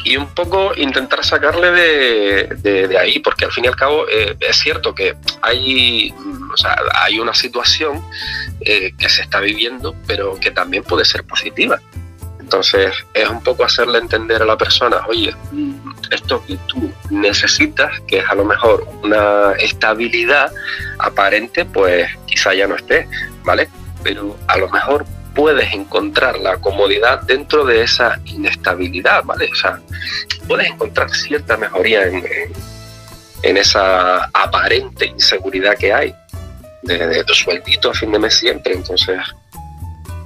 Y 0.04 0.16
un 0.16 0.28
poco 0.34 0.72
intentar 0.76 1.24
sacarle 1.24 1.70
de, 1.70 2.98
ahí, 2.98 3.18
porque 3.18 3.44
al 3.44 3.52
fin 3.52 3.64
y 3.64 3.68
al 3.68 3.76
cabo 3.76 4.06
eh, 4.08 4.36
es 4.40 4.56
cierto 4.56 4.94
que 4.94 5.16
hay, 5.42 6.12
sea, 6.56 6.76
hay 6.94 7.18
una 7.18 7.34
situación 7.34 8.04
eh, 8.60 8.92
que 8.98 9.08
se 9.08 9.22
está 9.22 9.40
viviendo, 9.40 9.94
pero 10.06 10.38
que 10.38 10.50
también 10.50 10.82
puede 10.84 11.04
ser 11.04 11.24
positiva. 11.24 11.80
Entonces 12.40 12.92
es 13.14 13.28
un 13.28 13.42
poco 13.42 13.64
hacerle 13.64 13.98
entender 13.98 14.42
a 14.42 14.44
la 14.44 14.58
persona, 14.58 14.98
oye, 15.08 15.34
esto 16.10 16.44
que 16.46 16.58
tú 16.66 16.92
necesitas, 17.10 17.90
que 18.06 18.18
es 18.18 18.24
a 18.28 18.34
lo 18.34 18.44
mejor 18.44 18.86
una 19.02 19.52
estabilidad 19.52 20.52
aparente, 20.98 21.64
pues 21.64 22.08
quizá 22.26 22.52
ya 22.54 22.66
no 22.66 22.76
esté, 22.76 23.08
¿vale? 23.44 23.68
Pero 24.02 24.36
a 24.46 24.58
lo 24.58 24.68
mejor 24.68 25.06
puedes 25.34 25.72
encontrar 25.72 26.38
la 26.38 26.56
comodidad 26.58 27.22
dentro 27.22 27.64
de 27.64 27.82
esa 27.82 28.20
inestabilidad, 28.24 29.24
¿vale? 29.24 29.48
O 29.50 29.54
sea, 29.54 29.80
puedes 30.46 30.68
encontrar 30.68 31.10
cierta 31.10 31.56
mejoría 31.56 32.04
en, 32.06 33.56
esa 33.56 34.24
aparente 34.32 35.06
inseguridad 35.06 35.76
que 35.76 35.92
hay 35.92 36.14
de, 36.82 37.22
tu 37.24 37.34
sueldito 37.34 37.90
a 37.90 37.94
fin 37.94 38.10
de 38.12 38.18
mes 38.18 38.34
siempre. 38.34 38.74
Entonces, 38.74 39.18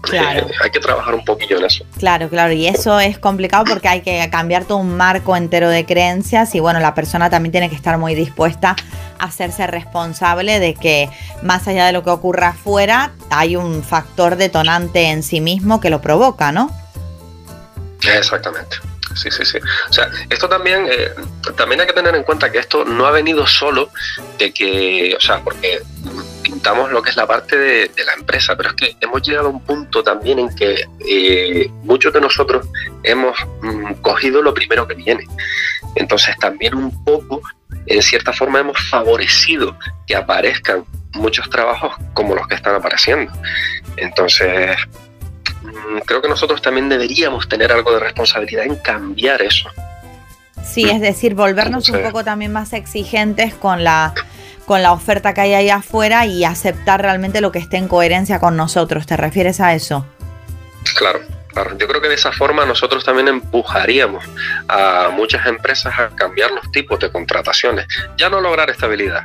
Claro. 0.00 0.46
Eh, 0.46 0.52
hay 0.62 0.70
que 0.70 0.78
trabajar 0.78 1.14
un 1.14 1.24
poquillo 1.24 1.58
en 1.58 1.64
eso. 1.64 1.84
Claro, 1.98 2.28
claro, 2.28 2.52
y 2.52 2.66
eso 2.66 3.00
es 3.00 3.18
complicado 3.18 3.64
porque 3.64 3.88
hay 3.88 4.00
que 4.00 4.26
cambiar 4.30 4.64
todo 4.64 4.78
un 4.78 4.96
marco 4.96 5.36
entero 5.36 5.68
de 5.68 5.84
creencias 5.84 6.54
y 6.54 6.60
bueno, 6.60 6.78
la 6.80 6.94
persona 6.94 7.28
también 7.28 7.50
tiene 7.50 7.68
que 7.68 7.74
estar 7.74 7.98
muy 7.98 8.14
dispuesta 8.14 8.76
hacerse 9.18 9.66
responsable 9.66 10.60
de 10.60 10.74
que 10.74 11.08
más 11.42 11.66
allá 11.68 11.86
de 11.86 11.92
lo 11.92 12.04
que 12.04 12.10
ocurra 12.10 12.48
afuera, 12.48 13.12
hay 13.30 13.56
un 13.56 13.82
factor 13.82 14.36
detonante 14.36 15.10
en 15.10 15.22
sí 15.22 15.40
mismo 15.40 15.80
que 15.80 15.90
lo 15.90 16.00
provoca, 16.00 16.52
¿no? 16.52 16.70
Exactamente. 18.02 18.76
Sí, 19.14 19.30
sí, 19.30 19.44
sí. 19.44 19.58
O 19.88 19.92
sea, 19.92 20.10
esto 20.30 20.48
también, 20.48 20.86
eh, 20.90 21.10
también 21.56 21.80
hay 21.80 21.86
que 21.86 21.92
tener 21.92 22.14
en 22.14 22.22
cuenta 22.22 22.52
que 22.52 22.58
esto 22.58 22.84
no 22.84 23.06
ha 23.06 23.10
venido 23.10 23.46
solo 23.46 23.90
de 24.38 24.52
que, 24.52 25.14
o 25.16 25.20
sea, 25.20 25.42
porque 25.42 25.82
pintamos 26.42 26.90
lo 26.90 27.02
que 27.02 27.10
es 27.10 27.16
la 27.16 27.26
parte 27.26 27.58
de, 27.58 27.90
la 28.04 28.14
empresa, 28.14 28.56
pero 28.56 28.70
es 28.70 28.74
que 28.74 28.96
hemos 29.00 29.22
llegado 29.22 29.48
a 29.48 29.50
un 29.50 29.60
punto 29.64 30.02
también 30.02 30.38
en 30.38 30.54
que 30.54 30.84
eh, 31.06 31.70
muchos 31.82 32.12
de 32.12 32.20
nosotros 32.20 32.66
hemos 33.02 33.36
mm, 33.62 33.94
cogido 33.94 34.40
lo 34.40 34.54
primero 34.54 34.86
que 34.86 34.94
viene. 34.94 35.26
Entonces 35.94 36.36
también 36.38 36.74
un 36.74 37.04
poco, 37.04 37.42
en 37.86 38.02
cierta 38.02 38.32
forma, 38.32 38.60
hemos 38.60 38.78
favorecido 38.88 39.76
que 40.06 40.14
aparezcan 40.14 40.84
muchos 41.14 41.48
trabajos 41.50 41.94
como 42.14 42.34
los 42.34 42.46
que 42.46 42.54
están 42.54 42.74
apareciendo. 42.74 43.32
Entonces, 43.96 44.76
mm, 45.62 45.98
creo 46.04 46.20
que 46.22 46.28
nosotros 46.28 46.60
también 46.62 46.88
deberíamos 46.88 47.48
tener 47.48 47.72
algo 47.72 47.92
de 47.92 48.00
responsabilidad 48.00 48.64
en 48.64 48.76
cambiar 48.76 49.42
eso. 49.42 49.68
Sí, 50.64 50.88
es 50.90 51.00
decir, 51.00 51.34
volvernos 51.34 51.88
un 51.88 52.02
poco 52.02 52.24
también 52.24 52.52
más 52.52 52.72
exigentes 52.72 53.54
con 53.54 53.84
la 53.84 54.14
con 54.66 54.82
la 54.82 54.92
oferta 54.92 55.32
que 55.32 55.40
hay 55.40 55.54
ahí 55.54 55.70
afuera 55.70 56.26
y 56.26 56.44
aceptar 56.44 57.00
realmente 57.00 57.40
lo 57.40 57.50
que 57.50 57.58
esté 57.58 57.78
en 57.78 57.88
coherencia 57.88 58.38
con 58.38 58.54
nosotros. 58.54 59.06
¿Te 59.06 59.16
refieres 59.16 59.60
a 59.60 59.74
eso? 59.74 60.06
Claro, 60.94 61.20
Yo 61.78 61.88
creo 61.88 62.00
que 62.00 62.08
de 62.08 62.14
esa 62.14 62.32
forma 62.32 62.64
nosotros 62.64 63.04
también 63.04 63.28
empujaríamos 63.28 64.24
a 64.68 65.10
muchas 65.12 65.46
empresas 65.46 65.98
a 65.98 66.08
cambiar 66.10 66.50
los 66.52 66.70
tipos 66.72 66.98
de 67.00 67.10
contrataciones. 67.10 67.86
Ya 68.16 68.28
no 68.28 68.40
lograr 68.40 68.70
estabilidad, 68.70 69.24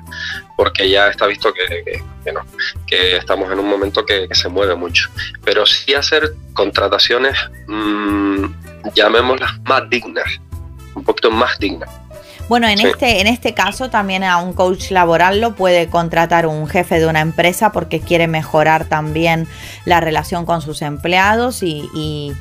porque 0.58 0.90
ya 0.90 1.08
está 1.10 1.28
visto 1.28 1.54
que, 1.54 2.04
no, 2.32 2.42
que 2.88 3.18
estamos 3.18 3.52
en 3.52 3.60
un 3.60 3.70
momento 3.70 4.06
que, 4.06 4.28
se 4.32 4.50
mueve 4.50 4.75
mucho. 4.75 5.10
Pero 5.44 5.66
sí 5.66 5.94
hacer 5.94 6.34
contrataciones, 6.54 7.38
mmm, 7.68 8.46
llamémoslas 8.96 9.60
más 9.63 9.90
dignas, 9.90 10.40
un 10.96 11.04
poquito 11.04 11.30
más 11.32 11.58
dignas 11.60 11.90
bueno, 12.54 12.68
en, 12.68 12.82
este, 12.82 13.20
en 13.20 13.26
este 13.26 13.56
caso 13.56 13.90
también 13.90 14.24
a 14.24 14.38
un 14.38 14.54
coach 14.54 14.92
laboral 14.92 15.42
lo 15.42 15.56
puede 15.56 15.88
contratar 15.88 16.46
un 16.46 16.68
jefe 16.68 17.00
de 17.00 17.08
una 17.08 17.20
empresa 17.20 17.72
porque 17.72 18.00
quiere 18.00 18.28
mejorar 18.28 18.86
también 18.86 19.48
la 19.86 20.00
relación 20.02 20.46
con 20.46 20.62
sus 20.62 20.84
empleados 20.84 21.64
y, 21.64 22.32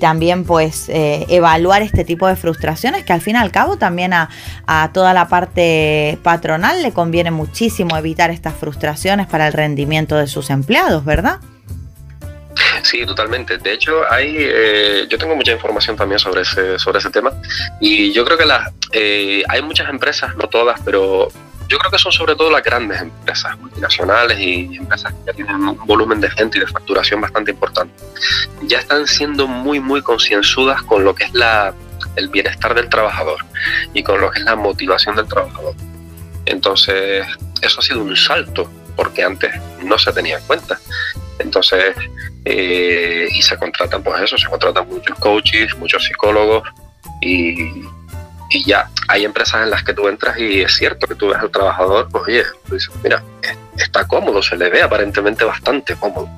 también 0.00 0.44
pues 0.44 0.88
eh, 0.88 1.26
evaluar 1.28 1.82
este 1.82 2.06
tipo 2.06 2.26
de 2.26 2.36
frustraciones 2.36 3.04
que 3.04 3.12
al 3.12 3.20
fin 3.20 3.36
y 3.36 3.38
al 3.38 3.50
cabo 3.50 3.76
también 3.76 4.14
a, 4.14 4.30
a 4.66 4.92
toda 4.94 5.12
la 5.12 5.28
parte 5.28 6.18
patronal 6.22 6.82
le 6.82 6.92
conviene 6.92 7.30
muchísimo 7.30 7.98
evitar 7.98 8.30
estas 8.30 8.54
frustraciones 8.54 9.26
para 9.26 9.46
el 9.46 9.52
rendimiento 9.52 10.16
de 10.16 10.26
sus 10.26 10.48
empleados, 10.48 11.04
¿verdad? 11.04 11.40
Sí, 12.82 13.04
totalmente. 13.06 13.58
De 13.58 13.72
hecho, 13.72 14.02
hay, 14.10 14.34
eh, 14.38 15.06
yo 15.08 15.18
tengo 15.18 15.36
mucha 15.36 15.52
información 15.52 15.96
también 15.96 16.18
sobre 16.18 16.42
ese, 16.42 16.78
sobre 16.78 16.98
ese 16.98 17.10
tema 17.10 17.32
y 17.80 18.12
yo 18.12 18.24
creo 18.24 18.38
que 18.38 18.46
las, 18.46 18.72
eh, 18.92 19.42
hay 19.48 19.62
muchas 19.62 19.88
empresas, 19.88 20.34
no 20.36 20.48
todas, 20.48 20.80
pero 20.84 21.28
yo 21.68 21.78
creo 21.78 21.90
que 21.90 21.98
son 21.98 22.10
sobre 22.10 22.34
todo 22.34 22.50
las 22.50 22.64
grandes 22.64 23.00
empresas 23.00 23.56
multinacionales 23.58 24.38
y 24.40 24.76
empresas 24.76 25.14
que 25.24 25.32
tienen 25.32 25.54
un 25.56 25.86
volumen 25.86 26.20
de 26.20 26.28
gente 26.30 26.58
y 26.58 26.60
de 26.60 26.66
facturación 26.66 27.20
bastante 27.20 27.52
importante. 27.52 27.94
Ya 28.62 28.78
están 28.78 29.06
siendo 29.06 29.46
muy, 29.46 29.78
muy 29.78 30.02
concienzudas 30.02 30.82
con 30.82 31.04
lo 31.04 31.14
que 31.14 31.24
es 31.24 31.32
la, 31.32 31.72
el 32.16 32.28
bienestar 32.28 32.74
del 32.74 32.88
trabajador 32.88 33.44
y 33.94 34.02
con 34.02 34.20
lo 34.20 34.30
que 34.30 34.40
es 34.40 34.44
la 34.44 34.56
motivación 34.56 35.14
del 35.14 35.28
trabajador. 35.28 35.74
Entonces, 36.46 37.24
eso 37.62 37.80
ha 37.80 37.82
sido 37.82 38.02
un 38.02 38.16
salto 38.16 38.68
porque 39.00 39.24
antes 39.24 39.50
no 39.82 39.98
se 39.98 40.12
tenía 40.12 40.36
en 40.36 40.44
cuenta. 40.44 40.78
Entonces, 41.38 41.96
eh, 42.44 43.28
y 43.32 43.40
se 43.40 43.56
contratan, 43.56 44.02
pues 44.02 44.20
eso, 44.20 44.36
se 44.36 44.46
contratan 44.46 44.86
muchos 44.86 45.18
coaches, 45.18 45.74
muchos 45.78 46.04
psicólogos 46.04 46.68
y, 47.22 47.82
ya 48.66 48.90
hay 49.08 49.24
empresas 49.24 49.62
en 49.62 49.70
las 49.70 49.82
que 49.82 49.94
tú 49.94 50.06
entras 50.06 50.38
y 50.38 50.60
es 50.60 50.76
cierto 50.76 51.06
que 51.06 51.14
tú 51.14 51.28
ves 51.28 51.38
al 51.38 51.50
trabajador, 51.50 52.08
pues 52.10 52.24
oye, 52.26 52.44
dices, 52.70 52.90
mira, 53.02 53.22
está 53.78 54.06
cómodo, 54.06 54.42
se 54.42 54.54
le 54.58 54.68
ve 54.68 54.82
aparentemente 54.82 55.44
bastante 55.44 55.96
cómodo. 55.96 56.28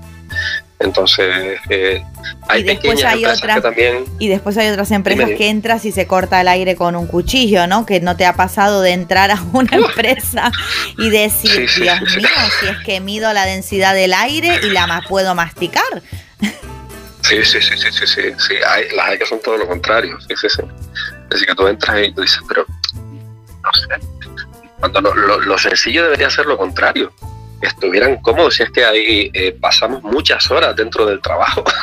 Entonces, 0.83 1.61
eh, 1.71 2.05
Hay 2.49 2.63
y 2.63 2.65
después 2.65 3.05
hay 3.05 3.25
otras 3.25 3.63
también... 3.63 4.05
y 4.19 4.29
después 4.29 4.57
hay 4.59 4.69
otras 4.69 4.91
empresas 4.91 5.31
que 5.31 5.49
entras 5.49 5.85
y 5.85 5.93
se 5.93 6.07
corta 6.07 6.41
el 6.41 6.49
aire 6.49 6.77
con 6.77 6.97
un 6.97 7.07
cuchillo, 7.07 7.67
¿no? 7.67 7.87
Que 7.87 8.01
no 8.01 8.17
te 8.17 8.27
ha 8.27 8.35
pasado 8.35 8.83
de 8.83 8.93
entrar 8.93 9.31
a 9.31 9.41
una 9.53 9.77
empresa 9.77 10.51
y 10.99 11.11
decir, 11.11 11.69
Dios 11.77 12.17
mío, 12.17 12.29
si 12.61 12.67
es 12.67 12.79
que 12.85 13.01
mido 13.01 13.33
la 13.33 13.47
densidad 13.47 13.95
del 13.95 14.13
aire 14.13 14.61
y 14.63 14.71
la 14.71 15.03
puedo 15.09 15.35
masticar. 15.35 16.03
Sí, 17.21 17.45
sí, 17.45 17.63
sí, 17.63 17.77
sí, 17.77 17.93
sí, 17.93 18.07
sí, 18.07 18.23
sí. 18.37 18.55
Hay, 18.69 18.91
las 18.97 19.07
hay 19.07 19.19
que 19.19 19.27
son 19.27 19.41
todo 19.41 19.57
lo 19.57 19.69
contrario, 19.69 20.19
sí, 20.21 20.35
sí, 20.37 20.49
sí. 20.49 20.63
Es 21.25 21.31
decir, 21.31 21.47
que 21.47 21.55
tú 21.55 21.67
entras 21.69 21.97
y 22.05 22.13
tú 22.13 22.21
dices, 22.21 22.41
pero 22.49 22.67
no 22.67 23.73
sé. 23.75 24.07
Cuando 24.81 25.01
lo 25.01 25.59
sencillo 25.59 26.03
debería 26.03 26.29
ser 26.29 26.47
lo 26.47 26.59
contrario 26.59 27.13
estuvieran 27.63 28.17
cómodos 28.17 28.57
si 28.57 28.63
es 28.63 28.71
que 28.71 28.85
ahí 28.85 29.31
eh, 29.33 29.57
pasamos 29.59 30.03
muchas 30.03 30.51
horas 30.51 30.75
dentro 30.77 31.07
del 31.07 31.21
trabajo. 31.21 31.65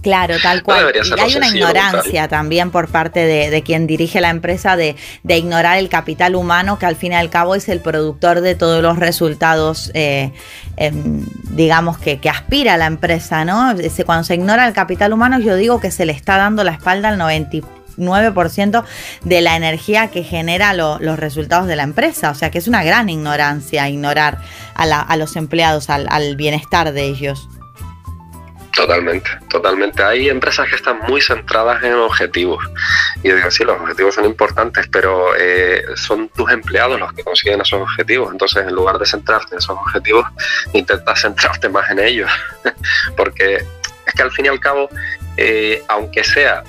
Claro, 0.00 0.36
tal 0.42 0.62
cual. 0.62 0.92
y 0.94 1.20
hay 1.20 1.36
una 1.36 1.48
ignorancia 1.48 2.26
también 2.28 2.70
por 2.70 2.88
parte 2.88 3.20
de, 3.20 3.62
quien 3.62 3.86
dirige 3.86 4.20
la 4.20 4.30
empresa 4.30 4.76
de, 4.76 4.96
ignorar 5.28 5.78
el 5.78 5.90
capital 5.90 6.36
humano, 6.36 6.78
que 6.78 6.86
al 6.86 6.96
fin 6.96 7.12
y 7.12 7.16
al 7.16 7.28
cabo 7.28 7.54
es 7.54 7.68
el 7.68 7.80
productor 7.80 8.40
de 8.40 8.54
todos 8.54 8.82
los 8.82 8.98
resultados, 8.98 9.90
eh, 9.94 10.32
em, 10.76 11.26
digamos, 11.50 11.98
que, 11.98 12.18
que, 12.18 12.30
aspira 12.30 12.76
la 12.76 12.86
empresa, 12.86 13.44
¿no? 13.44 13.74
Cuando 14.06 14.24
se 14.24 14.34
ignora 14.34 14.66
el 14.66 14.72
capital 14.72 15.12
humano, 15.12 15.38
yo 15.38 15.54
digo 15.56 15.80
que 15.80 15.90
se 15.90 16.06
le 16.06 16.12
está 16.12 16.38
dando 16.38 16.64
la 16.64 16.72
espalda 16.72 17.10
al 17.10 17.18
90 17.18 17.58
9% 17.96 18.84
de 19.22 19.40
la 19.40 19.56
energía 19.56 20.10
que 20.10 20.22
genera 20.22 20.74
los 20.74 21.18
resultados 21.18 21.66
de 21.66 21.76
la 21.76 21.82
empresa. 21.82 22.30
O 22.30 22.34
sea 22.34 22.50
que 22.50 22.58
es 22.58 22.68
una 22.68 22.84
gran 22.84 23.08
ignorancia 23.08 23.88
ignorar 23.88 24.38
a, 24.74 25.16
los 25.16 25.36
empleados, 25.36 25.90
al, 25.90 26.36
bienestar 26.36 26.92
de 26.92 27.02
ellos. 27.02 27.48
Totalmente, 28.74 29.30
totalmente. 29.48 30.02
Hay 30.02 30.28
empresas 30.28 30.68
que 30.68 30.74
están 30.74 30.98
muy 31.06 31.20
centradas 31.20 31.82
en 31.84 31.94
objetivos. 31.94 32.64
Y 33.22 33.30
digo, 33.30 33.48
sí, 33.50 33.62
los 33.62 33.80
objetivos 33.80 34.16
son 34.16 34.24
importantes, 34.24 34.88
pero 34.90 35.28
eh, 35.38 35.84
son 35.94 36.28
tus 36.30 36.50
empleados 36.50 36.98
los 36.98 37.12
que 37.12 37.22
consiguen 37.22 37.60
esos 37.60 37.80
objetivos. 37.80 38.32
Entonces, 38.32 38.66
en 38.66 38.74
lugar 38.74 38.98
de 38.98 39.06
centrarte 39.06 39.54
en 39.54 39.58
esos 39.58 39.78
objetivos, 39.78 40.26
intentas 40.72 41.20
centrarte 41.20 41.68
más 41.68 41.88
en 41.90 42.00
ellos. 42.00 42.30
Porque 43.16 43.64
es 44.06 44.14
que 44.14 44.22
al 44.22 44.32
fin 44.32 44.46
y 44.46 44.48
al 44.48 44.58
cabo, 44.58 44.88
eh, 45.36 45.82
aunque 45.88 46.24
sea 46.24 46.64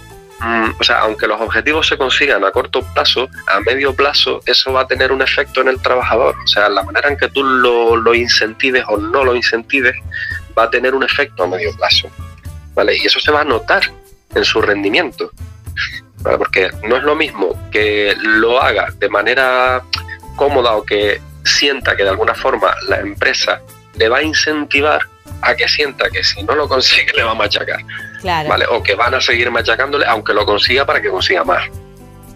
Mm, 0.46 0.76
o 0.80 0.84
sea, 0.84 1.00
aunque 1.00 1.26
los 1.26 1.42
objetivos 1.42 1.88
se 1.88 1.98
consigan 1.98 2.46
a 2.46 2.52
corto 2.52 2.84
plazo, 2.94 3.28
a 3.48 3.60
medio 3.62 3.96
plazo 3.96 4.42
eso 4.46 4.72
va 4.72 4.82
a 4.82 4.88
tener 4.88 5.12
un 5.12 5.24
efecto 5.24 5.62
en 5.62 5.70
el 5.70 5.82
trabajador. 5.82 6.36
O 6.44 6.48
sea, 6.48 6.70
la 6.70 6.84
manera 6.84 7.10
en 7.10 7.18
que 7.18 7.30
tú 7.30 7.44
lo, 7.44 8.14
incentives 8.14 8.86
o 8.88 8.98
no 8.98 9.24
lo 9.24 9.36
incentives 9.36 9.96
va 10.56 10.66
a 10.66 10.70
tener 10.70 10.94
un 10.94 11.02
efecto 11.02 11.46
a 11.46 11.48
medio 11.48 11.76
plazo. 11.76 12.10
¿Vale? 12.76 12.96
Y 12.96 13.08
eso 13.08 13.20
se 13.20 13.32
va 13.32 13.42
a 13.42 13.44
notar 13.44 13.92
en 14.36 14.46
su 14.46 14.62
rendimiento. 14.62 15.32
Porque 16.22 16.70
no 16.88 16.98
es 16.98 17.04
lo 17.04 17.16
mismo 17.16 17.60
que 17.72 18.16
lo 18.20 18.62
haga 18.62 18.94
de 19.00 19.10
manera 19.10 19.82
cómoda 20.36 20.76
o 20.76 20.86
que 20.86 21.20
sienta 21.44 21.96
que 21.96 22.04
de 22.04 22.10
alguna 22.10 22.36
forma 22.36 22.76
la 22.88 23.00
empresa 23.00 23.62
le 23.96 24.10
va 24.10 24.18
a 24.18 24.24
incentivar 24.24 25.02
a 25.42 25.56
que 25.56 25.68
sienta 25.68 26.08
que 26.12 26.24
si 26.24 26.44
no 26.44 26.54
lo 26.54 26.68
consigue 26.68 27.14
le 27.16 27.24
va 27.24 27.32
a 27.32 27.36
machacar. 27.36 27.80
¿Vale? 28.26 28.66
O 28.70 28.82
que 28.84 28.96
van 28.96 29.14
a 29.14 29.22
seguir 29.22 29.50
machacándole 29.52 30.06
aunque 30.08 30.34
lo 30.34 30.46
consiga 30.46 30.86
para 30.86 31.02
que 31.02 31.10
consiga 31.10 31.44
más. 31.44 31.64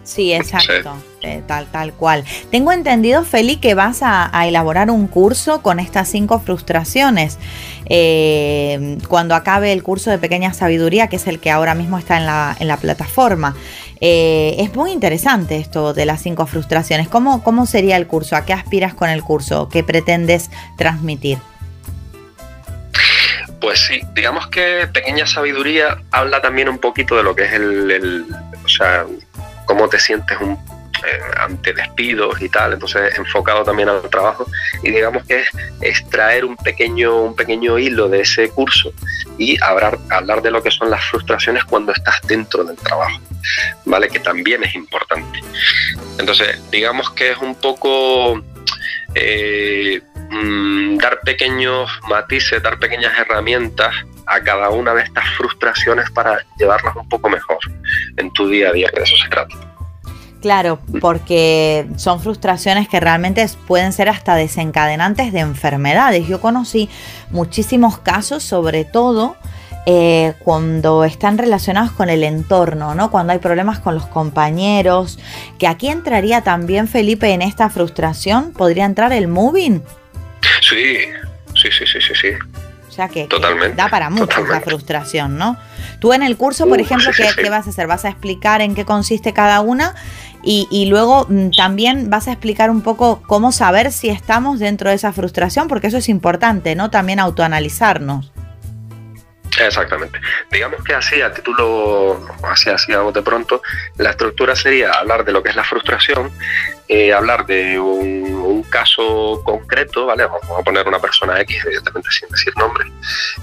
Sí, 0.10 0.34
exacto, 0.34 0.98
eh, 1.22 1.44
tal, 1.46 1.68
tal 1.68 1.94
cual. 1.94 2.24
Tengo 2.50 2.72
entendido, 2.72 3.24
Feli, 3.24 3.58
que 3.58 3.76
vas 3.76 4.00
a, 4.02 4.32
elaborar 4.48 4.90
un 4.90 5.06
curso 5.08 5.62
con 5.62 5.80
estas 5.80 6.10
cinco 6.10 6.40
frustraciones. 6.40 7.38
Eh, 7.86 8.98
cuando 9.08 9.36
acabe 9.36 9.72
el 9.72 9.84
curso 9.84 10.10
de 10.10 10.18
Pequeña 10.18 10.52
Sabiduría, 10.52 11.10
que 11.10 11.18
es 11.18 11.28
el 11.28 11.40
que 11.40 11.52
ahora 11.52 11.76
mismo 11.76 12.00
está 12.00 12.18
en 12.18 12.26
la, 12.26 12.58
en 12.60 12.68
la 12.68 12.78
plataforma. 12.78 13.56
Eh, 14.02 14.56
es 14.58 14.74
muy 14.76 14.92
interesante 14.92 15.58
esto 15.58 15.94
de 15.94 16.08
las 16.08 16.24
cinco 16.24 16.48
frustraciones. 16.48 17.08
¿Cómo, 17.08 17.44
¿Cómo 17.44 17.68
sería 17.68 17.96
el 17.96 18.08
curso? 18.08 18.36
¿A 18.36 18.46
qué 18.46 18.54
aspiras 18.54 18.96
con 18.96 19.10
el 19.10 19.24
curso? 19.24 19.70
¿Qué 19.70 19.84
pretendes 19.84 20.50
transmitir? 20.76 21.38
Pues 23.62 23.80
sí, 23.80 24.02
digamos 24.14 24.48
que 24.48 24.88
Pequeña 24.94 25.28
Sabiduría 25.28 25.98
habla 26.12 26.42
también 26.42 26.70
un 26.70 26.80
poquito 26.80 27.18
de 27.18 27.24
lo 27.24 27.36
que 27.36 27.44
es 27.44 27.54
el, 27.54 28.26
o 28.64 28.68
sea, 28.68 29.06
cómo 29.66 29.90
te 29.90 30.00
sientes 30.00 30.38
un, 30.40 30.58
eh, 31.06 31.22
ante 31.38 31.74
despidos 31.74 32.42
y 32.42 32.50
tal, 32.50 32.74
entonces 32.74 33.18
enfocado 33.18 33.64
también 33.64 33.88
al 33.88 34.02
trabajo 34.10 34.46
y 34.84 34.92
digamos 34.92 35.26
que 35.26 35.42
es 35.42 35.50
extraer 35.82 36.44
un 36.44 36.58
pequeño, 36.58 37.22
un 37.22 37.36
pequeño 37.36 37.78
hilo 37.80 38.10
de 38.10 38.22
ese 38.22 38.50
curso 38.50 38.92
y 39.38 39.62
hablar, 39.64 39.98
hablar 40.10 40.42
de 40.42 40.52
lo 40.52 40.62
que 40.62 40.72
son 40.72 40.90
las 40.90 41.04
frustraciones 41.06 41.64
cuando 41.64 41.94
estás 41.94 42.22
dentro 42.28 42.66
del 42.66 42.76
trabajo, 42.76 43.20
¿vale? 43.86 44.10
Que 44.10 44.20
también 44.20 44.64
es 44.64 44.76
importante. 44.76 45.40
Entonces, 46.18 46.60
digamos 46.70 47.12
que 47.12 47.32
es 47.32 47.38
un 47.38 47.56
poco... 47.56 48.42
Eh, 49.16 50.02
Mm, 50.32 50.98
dar 50.98 51.20
pequeños 51.22 51.90
matices, 52.08 52.62
dar 52.62 52.78
pequeñas 52.78 53.18
herramientas 53.18 53.94
a 54.28 54.40
cada 54.42 54.70
una 54.70 54.94
de 54.94 55.04
estas 55.04 55.28
frustraciones 55.38 56.10
para 56.12 56.46
llevarlas 56.58 56.96
un 56.96 57.10
poco 57.10 57.30
mejor 57.30 57.58
en 58.18 58.32
tu 58.34 58.48
día 58.48 58.70
a 58.70 58.72
día, 58.72 58.90
que 58.94 59.00
de 59.00 59.06
eso 59.06 59.16
se 59.18 59.30
trata. 59.30 59.56
Claro, 60.42 60.80
porque 61.02 61.88
son 61.98 62.22
frustraciones 62.22 62.88
que 62.88 63.00
realmente 63.00 63.46
pueden 63.68 63.92
ser 63.92 64.08
hasta 64.08 64.36
desencadenantes 64.36 65.34
de 65.34 65.40
enfermedades. 65.40 66.28
Yo 66.28 66.40
conocí 66.40 66.90
muchísimos 67.30 67.98
casos, 67.98 68.42
sobre 68.44 68.86
todo 68.86 69.36
eh, 69.86 70.34
cuando 70.44 71.04
están 71.04 71.38
relacionados 71.38 71.92
con 71.92 72.10
el 72.10 72.24
entorno, 72.24 72.96
¿no? 72.96 73.12
Cuando 73.12 73.34
hay 73.34 73.40
problemas 73.40 73.80
con 73.80 73.96
los 73.96 74.06
compañeros, 74.06 75.20
que 75.58 75.68
aquí 75.68 75.90
entraría 75.90 76.42
también 76.42 76.88
Felipe 76.88 77.34
en 77.34 77.42
esta 77.42 77.70
frustración, 77.70 78.54
podría 78.54 78.86
entrar 78.86 79.12
el 79.12 79.28
moving. 79.28 79.82
Sí, 80.62 80.98
sí, 81.56 81.70
sí, 81.72 81.86
sí, 81.86 82.02
sí, 82.02 82.14
sí. 82.16 82.30
O 82.88 82.92
sea 82.92 83.08
que, 83.08 83.28
da 83.76 83.88
para 83.88 84.10
mucho 84.10 84.46
la 84.46 84.62
frustración, 84.62 85.38
¿no? 85.38 85.58
Tú 86.00 86.12
en 86.12 86.24
el 86.24 86.38
curso, 86.38 86.68
por 86.68 86.82
ejemplo, 86.82 87.12
¿qué, 87.16 87.50
vas 87.50 87.68
a 87.68 87.70
hacer? 87.70 87.88
¿Vas 87.88 88.04
a 88.04 88.10
explicar 88.10 88.62
en 88.62 88.76
qué 88.76 88.84
consiste 88.84 89.32
cada 89.32 89.62
una? 89.62 89.96
Y, 90.42 90.68
y, 90.72 90.88
luego 90.88 91.26
mm, 91.30 91.52
también 91.52 92.10
vas 92.10 92.28
a 92.28 92.32
explicar 92.32 92.72
un 92.72 92.82
poco 92.82 93.22
cómo 93.28 93.52
saber 93.52 93.92
si 93.92 94.10
estamos 94.10 94.60
dentro 94.60 94.90
de 94.90 94.96
esa 94.96 95.14
frustración, 95.14 95.68
porque 95.68 95.88
eso 95.88 95.98
es 95.98 96.10
importante, 96.10 96.76
¿no? 96.76 96.90
También 96.90 97.20
autoanalizarnos. 97.20 98.32
Exactamente. 99.58 100.20
Digamos 100.52 100.84
que 100.84 100.94
así, 100.94 101.22
a 101.22 101.34
título, 101.34 102.26
así, 102.44 102.70
así 102.70 102.94
a 102.94 103.00
de 103.00 103.22
pronto, 103.22 103.62
la 103.98 104.12
estructura 104.12 104.56
sería 104.56 104.92
hablar 104.92 105.26
de 105.26 105.32
lo 105.32 105.44
que 105.44 105.50
es 105.50 105.56
la 105.56 105.64
frustración, 105.64 106.32
eh, 106.88 107.14
hablar 107.14 107.46
de 107.46 107.80
un, 107.80 108.29
caso 108.70 109.42
concreto, 109.44 110.06
¿vale? 110.06 110.26
Vamos 110.26 110.60
a 110.60 110.64
poner 110.64 110.88
una 110.88 111.00
persona 111.00 111.40
X, 111.42 111.64
evidentemente 111.66 112.10
sin 112.12 112.30
decir 112.30 112.54
nombre, 112.58 112.86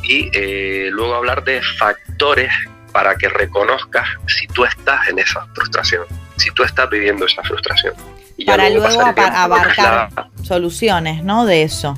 y 0.03 0.31
eh, 0.33 0.89
luego 0.91 1.15
hablar 1.15 1.45
de 1.45 1.63
factores 1.79 2.53
para 2.93 3.15
que 3.17 3.29
reconozcas 3.29 4.09
si 4.27 4.47
tú 4.49 4.65
estás 4.65 5.09
en 5.09 5.19
esa 5.19 5.47
frustración, 5.55 6.05
si 6.37 6.51
tú 6.53 6.63
estás 6.63 6.89
viviendo 6.89 7.27
esa 7.27 7.43
frustración. 7.43 7.95
Y 8.37 8.45
para 8.45 8.71
luego, 8.71 9.01
abarcar 9.01 10.09
soluciones, 10.43 11.23
¿no? 11.23 11.45
De 11.47 11.63
eso. 11.63 11.97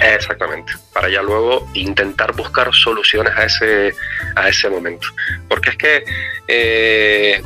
Exactamente, 0.00 0.72
para 0.92 1.08
ya 1.08 1.22
luego 1.22 1.68
intentar 1.74 2.32
buscar 2.32 2.72
soluciones 2.72 3.36
a 3.36 3.44
ese, 3.44 3.94
a 4.36 4.48
ese 4.48 4.70
momento. 4.70 5.08
Porque 5.48 5.70
es 5.70 5.76
que, 5.76 6.04
eh, 6.46 7.42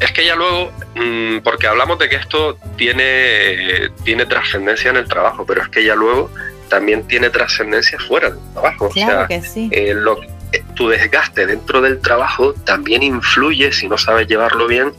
es 0.00 0.12
que 0.12 0.24
ya 0.24 0.34
luego, 0.34 0.72
mm, 0.94 1.38
porque 1.38 1.66
hablamos 1.66 1.98
de 1.98 2.08
que 2.08 2.16
esto 2.16 2.58
tiene, 2.76 3.90
tiene 4.04 4.26
trascendencia 4.26 4.90
en 4.90 4.96
el 4.96 5.08
trabajo, 5.08 5.44
pero 5.46 5.62
es 5.62 5.68
que 5.68 5.84
ya 5.84 5.94
luego 5.94 6.30
también 6.68 7.06
tiene 7.06 7.30
trascendencia 7.30 7.98
fuera 7.98 8.30
del 8.30 8.40
trabajo. 8.52 8.88
Claro 8.90 9.28
que 9.28 9.42
sí. 9.42 9.68
Eh, 9.72 9.92
lo, 9.94 10.22
eh, 10.52 10.64
tu 10.74 10.88
desgaste 10.88 11.46
dentro 11.46 11.80
del 11.80 12.00
trabajo 12.00 12.54
también 12.64 13.02
influye, 13.02 13.72
si 13.72 13.88
no 13.88 13.98
sabes 13.98 14.26
llevarlo 14.26 14.66
bien, 14.66 14.92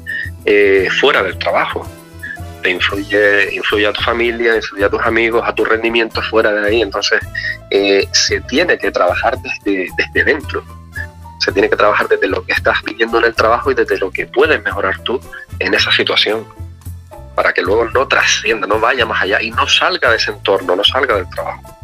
fuera 0.99 1.21
del 1.21 1.37
trabajo 1.37 1.87
te 2.61 2.69
influye, 2.69 3.55
influye 3.55 3.87
a 3.87 3.93
tu 3.93 4.01
familia, 4.01 4.55
influye 4.55 4.85
a 4.85 4.89
tus 4.89 5.01
amigos, 5.01 5.43
a 5.45 5.53
tu 5.53 5.65
rendimiento 5.65 6.21
fuera 6.21 6.51
de 6.51 6.67
ahí. 6.67 6.81
Entonces, 6.81 7.19
eh, 7.69 8.07
se 8.11 8.41
tiene 8.41 8.77
que 8.77 8.91
trabajar 8.91 9.37
desde, 9.39 9.89
desde 9.97 10.23
dentro. 10.23 10.63
Se 11.43 11.51
tiene 11.51 11.69
que 11.69 11.75
trabajar 11.75 12.07
desde 12.07 12.27
lo 12.27 12.45
que 12.45 12.53
estás 12.53 12.83
viviendo 12.83 13.17
en 13.17 13.25
el 13.25 13.33
trabajo 13.33 13.71
y 13.71 13.73
desde 13.73 13.97
lo 13.97 14.11
que 14.11 14.27
puedes 14.27 14.63
mejorar 14.63 14.99
tú 14.99 15.19
en 15.59 15.73
esa 15.73 15.91
situación. 15.91 16.45
Para 17.35 17.53
que 17.53 17.61
luego 17.61 17.85
no 17.85 18.07
trascienda, 18.07 18.67
no 18.67 18.79
vaya 18.79 19.05
más 19.05 19.21
allá 19.23 19.41
y 19.41 19.51
no 19.51 19.67
salga 19.67 20.11
de 20.11 20.17
ese 20.17 20.31
entorno, 20.31 20.75
no 20.75 20.83
salga 20.83 21.15
del 21.15 21.29
trabajo. 21.29 21.77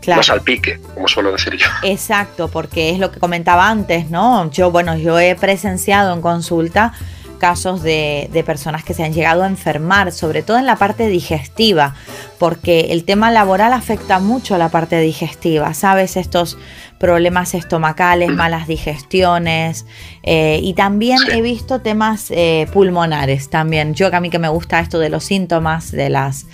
Claro. 0.00 0.20
No 0.20 0.22
salpique, 0.22 0.80
como 0.94 1.08
suelo 1.08 1.32
decir 1.32 1.56
yo. 1.56 1.66
Exacto, 1.82 2.48
porque 2.48 2.90
es 2.90 2.98
lo 2.98 3.10
que 3.10 3.20
comentaba 3.20 3.68
antes, 3.68 4.08
¿no? 4.08 4.50
Yo, 4.50 4.70
bueno, 4.70 4.96
yo 4.96 5.18
he 5.18 5.34
presenciado 5.34 6.14
en 6.14 6.22
consulta 6.22 6.94
casos 7.40 7.82
de, 7.82 8.44
personas 8.46 8.84
que 8.84 8.94
se 8.94 9.02
han 9.02 9.12
llegado 9.12 9.42
a 9.42 9.48
enfermar, 9.48 10.12
sobre 10.12 10.44
todo 10.44 10.58
en 10.58 10.66
la 10.66 10.76
parte 10.76 11.08
digestiva, 11.08 11.96
porque 12.38 12.92
el 12.92 13.04
tema 13.04 13.32
laboral 13.32 13.72
afecta 13.72 14.20
mucho 14.20 14.54
a 14.54 14.58
la 14.58 14.68
parte 14.68 15.00
digestiva, 15.00 15.74
¿sabes? 15.74 16.16
Estos 16.16 16.56
problemas 17.00 17.54
estomacales, 17.54 18.28
malas 18.30 18.66
digestiones 18.66 19.86
eh, 20.22 20.60
y 20.62 20.74
también 20.74 21.16
he 21.32 21.40
visto 21.40 21.80
temas 21.80 22.30
eh, 22.30 22.66
pulmonares 22.74 23.48
también. 23.48 23.94
Yo 23.94 24.10
que 24.10 24.16
a 24.16 24.20
mí 24.20 24.28
que 24.28 24.38
me 24.38 24.50
gusta 24.50 24.80
esto 24.80 24.98
de 24.98 25.08
los 25.08 25.24
síntomas, 25.24 25.92
de 25.92 26.10
las 26.10 26.44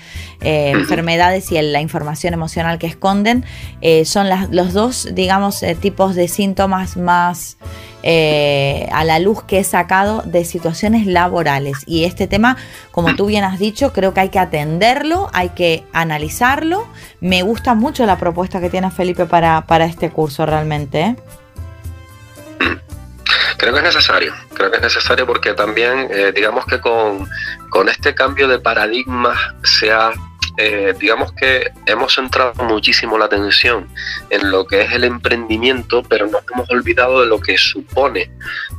eh, 0.42 0.70
enfermedades 0.70 1.50
y 1.50 1.60
la 1.60 1.80
información 1.80 2.32
emocional 2.32 2.78
que 2.78 2.86
esconden, 2.86 3.44
son 4.04 4.28
los 4.52 4.72
dos, 4.72 5.08
digamos, 5.12 5.64
tipos 5.80 6.14
de 6.14 6.28
síntomas 6.28 6.96
más 6.96 7.56
a 8.04 9.04
la 9.04 9.18
luz 9.18 9.42
que 9.42 9.58
he 9.58 9.64
sacado 9.64 10.22
de 10.24 10.44
situaciones 10.44 11.06
laborales. 11.06 11.78
Y 11.86 12.04
este 12.04 12.28
tema, 12.28 12.56
como 12.92 13.16
tú 13.16 13.26
bien 13.26 13.42
has 13.42 13.58
dicho, 13.58 13.92
creo 13.92 14.14
que 14.14 14.20
hay 14.20 14.28
que 14.28 14.38
atenderlo, 14.38 15.28
hay 15.32 15.50
que 15.50 15.84
analizarlo. 15.92 16.86
Me 17.20 17.42
gusta 17.42 17.74
mucho 17.74 18.06
la 18.06 18.16
propuesta 18.16 18.60
que 18.60 18.70
tiene 18.70 18.90
Felipe 18.92 19.26
para, 19.26 19.66
para 19.66 19.86
este 19.86 20.10
curso 20.10 20.35
realmente. 20.44 21.16
Creo 23.56 23.72
que 23.72 23.78
es 23.78 23.84
necesario, 23.84 24.34
creo 24.52 24.70
que 24.70 24.76
es 24.76 24.82
necesario 24.82 25.26
porque 25.26 25.54
también, 25.54 26.08
eh, 26.10 26.32
digamos 26.34 26.66
que 26.66 26.78
con, 26.78 27.26
con 27.70 27.88
este 27.88 28.14
cambio 28.14 28.48
de 28.48 28.58
paradigma 28.58 29.34
se 29.62 29.90
ha 29.90 30.12
eh, 30.58 30.94
digamos 30.98 31.32
que 31.32 31.70
hemos 31.84 32.14
centrado 32.14 32.54
muchísimo 32.64 33.18
la 33.18 33.26
atención 33.26 33.88
en 34.30 34.50
lo 34.50 34.66
que 34.66 34.82
es 34.82 34.92
el 34.92 35.04
emprendimiento, 35.04 36.02
pero 36.02 36.26
nos 36.26 36.42
hemos 36.52 36.70
olvidado 36.70 37.20
de 37.20 37.26
lo 37.26 37.38
que 37.40 37.58
supone, 37.58 38.30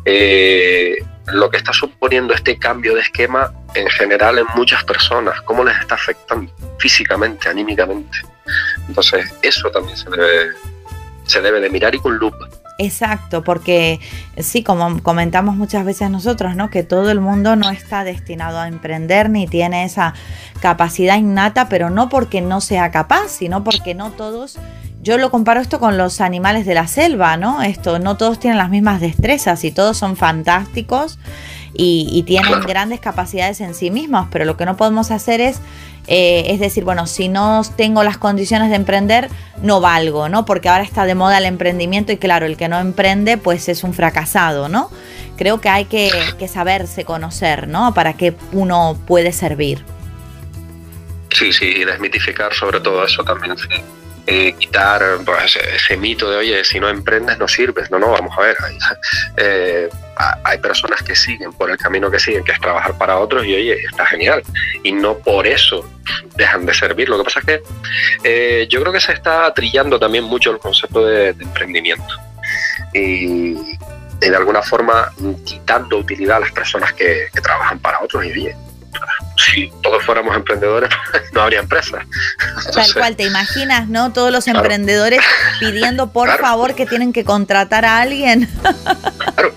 eh, 0.05 0.95
lo 1.27 1.51
que 1.51 1.57
está 1.57 1.73
suponiendo 1.73 2.33
este 2.33 2.57
cambio 2.57 2.95
de 2.95 3.01
esquema 3.01 3.53
en 3.75 3.87
general 3.89 4.39
en 4.39 4.47
muchas 4.55 4.83
personas, 4.85 5.39
cómo 5.41 5.63
les 5.63 5.77
está 5.79 5.95
afectando 5.95 6.51
físicamente, 6.79 7.47
anímicamente. 7.47 8.17
Entonces, 8.87 9.31
eso 9.43 9.69
también 9.69 9.97
se 9.97 10.09
debe, 10.09 10.53
se 11.27 11.41
debe 11.41 11.61
de 11.61 11.69
mirar 11.69 11.93
y 11.93 11.99
con 11.99 12.17
lupa. 12.17 12.47
Exacto, 12.79 13.43
porque 13.43 13.99
sí, 14.37 14.63
como 14.63 15.01
comentamos 15.01 15.55
muchas 15.55 15.83
veces 15.83 16.11
nosotros, 16.11 16.55
¿no? 16.55 16.69
Que 16.69 16.83
todo 16.83 17.09
el 17.09 17.19
mundo 17.19 17.55
no 17.55 17.71
está 17.71 18.03
destinado 18.03 18.59
a 18.59 18.67
emprender 18.67 19.31
ni 19.31 19.47
tiene 19.47 19.83
esa 19.83 20.13
capacidad 20.61 21.17
innata, 21.17 21.69
pero 21.69 21.89
no 21.89 22.07
porque 22.09 22.41
no 22.41 22.61
sea 22.61 22.91
capaz, 22.91 23.29
sino 23.29 23.63
porque 23.63 23.95
no 23.95 24.11
todos 24.11 24.59
yo 25.07 25.17
lo 25.17 25.31
comparo 25.31 25.61
esto 25.61 25.79
con 25.79 25.97
los 25.97 26.19
animales 26.19 26.65
de 26.65 26.73
la 26.73 26.85
selva, 26.85 27.37
¿no? 27.37 27.61
Esto, 27.61 27.97
no 27.97 28.17
todos 28.17 28.39
tienen 28.39 28.57
las 28.57 28.69
mismas 28.69 28.99
destrezas 28.99 29.63
y 29.63 29.71
todos 29.71 29.95
son 29.95 30.17
fantásticos 30.17 31.17
y, 31.73 32.23
tienen 32.27 32.59
grandes 32.61 32.99
capacidades 32.99 33.61
en 33.61 33.73
sí 33.73 33.89
mismos, 33.89 34.27
pero 34.31 34.43
lo 34.43 34.57
que 34.57 34.65
no 34.65 34.75
podemos 34.75 35.11
hacer 35.11 35.39
es, 35.39 35.61
eh, 36.07 36.47
es 36.47 36.59
decir, 36.59 36.83
bueno, 36.83 37.07
si 37.07 37.29
no 37.29 37.61
tengo 37.77 38.03
las 38.03 38.17
condiciones 38.17 38.69
de 38.69 38.75
emprender, 38.75 39.29
no 39.61 39.79
valgo, 39.79 40.27
¿no? 40.27 40.43
Porque 40.43 40.67
ahora 40.67 40.83
está 40.83 41.05
de 41.05 41.15
moda 41.15 41.37
el 41.37 41.45
emprendimiento 41.45 42.11
y 42.11 42.17
claro, 42.17 42.45
el 42.45 42.57
que 42.57 42.67
no 42.67 42.77
emprende, 42.77 43.37
pues 43.37 43.69
es 43.69 43.85
un 43.85 43.93
fracasado, 43.93 44.67
¿no? 44.67 44.91
Creo 45.37 45.61
que 45.61 45.69
hay 45.69 45.85
que, 45.85 46.11
que 46.37 46.49
saberse 46.49 47.05
conocer, 47.05 47.69
¿no? 47.69 47.93
Para 47.93 48.11
que 48.11 48.35
uno 48.51 48.99
puede 49.07 49.31
servir. 49.31 49.85
Sí, 51.31 51.53
sí, 51.53 51.65
y 51.65 51.85
desmitificar 51.85 52.53
sobre 52.53 52.81
todo 52.81 53.05
eso 53.05 53.23
también, 53.23 53.57
sí. 53.57 53.69
Eh, 54.29 54.55
quitar 54.59 55.01
pues, 55.25 55.55
ese, 55.55 55.95
mito 55.95 56.29
de, 56.29 56.35
oye, 56.35 56.65
si 56.65 56.81
no 56.81 56.89
emprendes 56.89 57.37
no 57.37 57.47
sirves. 57.47 57.89
No, 57.89 57.97
no, 57.97 58.11
vamos 58.11 58.37
a 58.37 58.41
ver. 58.41 58.57
Hay, 58.61 58.77
eh, 59.37 59.89
hay 60.43 60.57
personas 60.57 61.01
que 61.01 61.15
siguen 61.15 61.53
por 61.53 61.71
el 61.71 61.77
camino 61.77 62.11
que 62.11 62.19
siguen, 62.19 62.43
que 62.43 62.51
es 62.51 62.59
trabajar 62.59 62.97
para 62.97 63.17
otros 63.19 63.45
y, 63.45 63.55
oye, 63.55 63.79
está 63.89 64.05
genial. 64.05 64.43
Y 64.83 64.91
no 64.91 65.17
por 65.17 65.47
eso 65.47 65.89
dejan 66.35 66.65
de 66.65 66.73
servir. 66.73 67.07
Lo 67.07 67.17
que 67.17 67.23
pasa 67.23 67.39
es 67.39 67.45
que 67.45 67.61
eh, 68.25 68.67
yo 68.69 68.81
creo 68.81 68.91
que 68.91 68.99
se 68.99 69.13
está 69.13 69.53
trillando 69.53 69.97
también 69.97 70.25
mucho 70.25 70.51
el 70.51 70.59
concepto 70.59 71.05
de, 71.05 71.29
emprendimiento. 71.29 72.13
Y, 72.93 73.77
de 74.19 74.35
alguna 74.35 74.63
forma 74.63 75.13
quitando 75.45 75.97
utilidad 75.97 76.37
a 76.37 76.39
las 76.39 76.51
personas 76.51 76.91
que, 76.93 77.27
que 77.31 77.39
trabajan 77.39 77.77
para 77.77 78.01
otros 78.01 78.25
y 78.25 78.31
oye, 78.31 78.55
si 79.37 79.71
todos 79.81 80.03
fuéramos 80.03 80.35
emprendedores, 80.35 80.89
no 81.33 81.41
habría 81.41 81.59
empresas. 81.59 82.05
Tal 82.73 82.93
cual, 82.93 83.15
te 83.15 83.23
imaginas, 83.23 83.87
¿no? 83.87 84.11
Todos 84.11 84.31
los 84.31 84.47
emprendedores 84.47 85.21
pidiendo 85.59 86.11
por 86.11 86.37
favor 86.39 86.75
que 86.75 86.85
tienen 86.85 87.13
que 87.13 87.23
contratar 87.23 87.85
a 87.85 88.01
alguien. 88.01 88.49
Claro, 89.35 89.53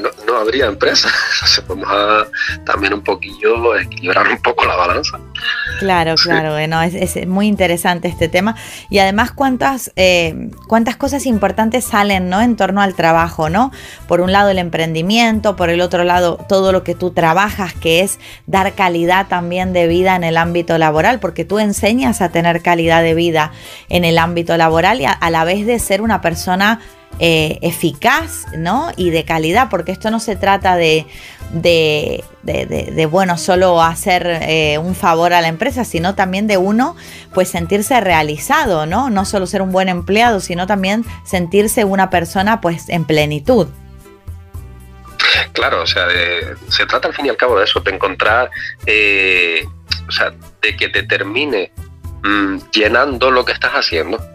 no, 0.00 0.36
habría 0.36 0.66
empresa. 0.66 1.08
Entonces 1.34 1.64
vamos 1.68 1.88
a 1.90 2.26
también 2.64 2.94
un 2.94 3.02
poquillo 3.02 3.76
equilibrar 3.76 4.28
un 4.28 4.40
poco 4.40 4.64
la 4.64 4.76
balanza. 4.76 5.18
Claro, 5.78 6.14
claro, 6.14 6.52
bueno, 6.52 6.80
es, 6.82 7.26
muy 7.26 7.46
interesante 7.46 8.08
este 8.08 8.28
tema. 8.28 8.56
Y 8.90 8.98
además 8.98 9.32
cuántas, 9.32 9.92
eh, 9.96 10.50
cuántas 10.68 10.96
cosas 10.96 11.26
importantes 11.26 11.84
salen 11.84 12.28
¿no? 12.28 12.40
en 12.40 12.56
torno 12.56 12.80
al 12.80 12.94
trabajo, 12.94 13.48
¿no? 13.48 13.72
Por 14.06 14.20
un 14.20 14.32
lado 14.32 14.50
el 14.50 14.58
emprendimiento, 14.58 15.56
por 15.56 15.70
el 15.70 15.80
otro 15.80 16.04
lado 16.04 16.38
todo 16.48 16.72
lo 16.72 16.84
que 16.84 16.94
tú 16.94 17.10
trabajas, 17.10 17.74
que 17.74 18.00
es 18.00 18.18
dar 18.46 18.74
calidad 18.74 19.26
también 19.28 19.72
de 19.72 19.88
vida 19.88 20.16
en 20.16 20.24
el 20.24 20.36
ámbito 20.36 20.78
laboral, 20.78 21.20
porque 21.20 21.44
tú 21.44 21.58
enseñas 21.58 22.20
a 22.20 22.30
tener 22.30 22.62
calidad 22.62 23.02
de 23.02 23.14
vida 23.14 23.52
en 23.88 24.04
el 24.04 24.18
ámbito 24.18 24.56
laboral 24.56 25.00
y 25.00 25.06
a 25.06 25.30
la 25.30 25.44
vez 25.44 25.66
de 25.66 25.78
ser 25.78 26.00
una 26.00 26.20
persona 26.20 26.80
eh, 27.18 27.58
eficaz 27.62 28.46
¿no? 28.56 28.90
y 28.96 29.10
de 29.10 29.24
calidad, 29.24 29.68
porque 29.70 29.92
esto 29.92 30.10
no 30.10 30.18
se 30.18 30.34
trata 30.34 30.76
de, 30.76 31.06
de, 31.52 33.06
bueno, 33.10 33.38
solo 33.38 33.82
hacer 33.82 34.26
eh, 34.26 34.78
un 34.78 34.94
favor 34.94 35.32
a 35.32 35.40
la 35.40 35.48
empresa, 35.48 35.84
sino 35.84 36.14
también 36.14 36.46
de 36.46 36.56
uno, 36.56 36.96
pues 37.34 37.48
sentirse 37.48 38.00
realizado, 38.00 38.86
¿no? 38.86 39.10
No 39.10 39.24
solo 39.24 39.46
ser 39.46 39.62
un 39.62 39.70
buen 39.72 39.88
empleado, 39.88 40.40
sino 40.40 40.66
también 40.66 41.04
sentirse 41.24 41.84
una 41.84 42.10
persona, 42.10 42.60
pues, 42.60 42.88
en 42.88 43.04
plenitud. 43.04 43.68
Claro, 45.52 45.82
o 45.82 45.86
sea, 45.86 46.06
se 46.68 46.86
trata 46.86 47.08
al 47.08 47.14
fin 47.14 47.26
y 47.26 47.28
al 47.28 47.36
cabo 47.36 47.58
de 47.58 47.64
eso, 47.64 47.80
de 47.80 47.92
encontrar, 47.92 48.50
eh, 48.86 49.64
o 50.08 50.10
sea, 50.10 50.32
de 50.62 50.76
que 50.76 50.88
te 50.88 51.02
termine 51.02 51.70
mm, 52.22 52.56
llenando 52.72 53.30
lo 53.30 53.44
que 53.44 53.52
estás 53.52 53.72
haciendo 53.72 54.31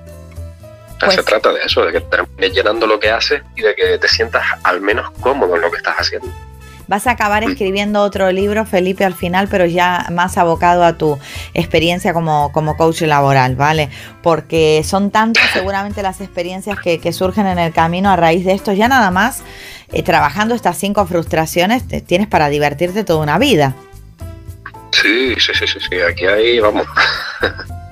se 0.99 1.05
pues 1.05 1.25
trata 1.25 1.53
de 1.53 1.61
eso, 1.61 1.85
de 1.85 1.93
que 1.93 2.01
termines 2.01 2.53
llenando 2.53 2.87
lo 2.87 2.99
que 2.99 3.11
haces 3.11 3.41
y 3.55 3.61
de 3.61 3.75
que 3.75 3.97
te 3.97 4.07
sientas 4.07 4.43
al 4.63 4.81
menos 4.81 5.11
cómodo 5.19 5.55
en 5.55 5.61
lo 5.61 5.71
que 5.71 5.77
estás 5.77 5.95
haciendo. 5.97 6.27
Vas 6.87 7.05
a 7.05 7.11
acabar 7.11 7.45
mm. 7.45 7.51
escribiendo 7.51 8.01
otro 8.01 8.31
libro, 8.31 8.65
Felipe, 8.65 9.03
al 9.03 9.13
final, 9.13 9.47
pero 9.49 9.65
ya 9.65 10.07
más 10.11 10.37
abocado 10.37 10.83
a 10.83 10.97
tu 10.97 11.19
experiencia 11.53 12.13
como, 12.13 12.51
como 12.53 12.77
coach 12.77 13.01
laboral, 13.01 13.55
¿vale? 13.55 13.89
Porque 14.23 14.81
son 14.83 15.11
tantas 15.11 15.43
seguramente 15.53 16.01
las 16.01 16.21
experiencias 16.21 16.79
que, 16.79 16.97
surgen 17.11 17.47
en 17.47 17.57
el 17.59 17.73
camino 17.73 18.09
a 18.09 18.15
raíz 18.15 18.45
de 18.45 18.53
esto. 18.53 18.73
Ya 18.73 18.87
nada 18.87 19.11
más, 19.11 19.43
eh, 19.91 20.03
trabajando 20.03 20.55
estas 20.55 20.77
cinco 20.77 21.05
frustraciones, 21.05 21.83
tienes 22.05 22.27
para 22.27 22.49
divertirte 22.49 23.03
toda 23.03 23.23
una 23.23 23.37
vida. 23.37 23.75
Sí, 24.91 25.35
sí, 25.39 25.53
sí, 25.53 25.67
sí, 25.67 25.79
sí. 25.89 25.99
aquí 25.99 26.25
hay, 26.25 26.59
vamos. 26.59 26.85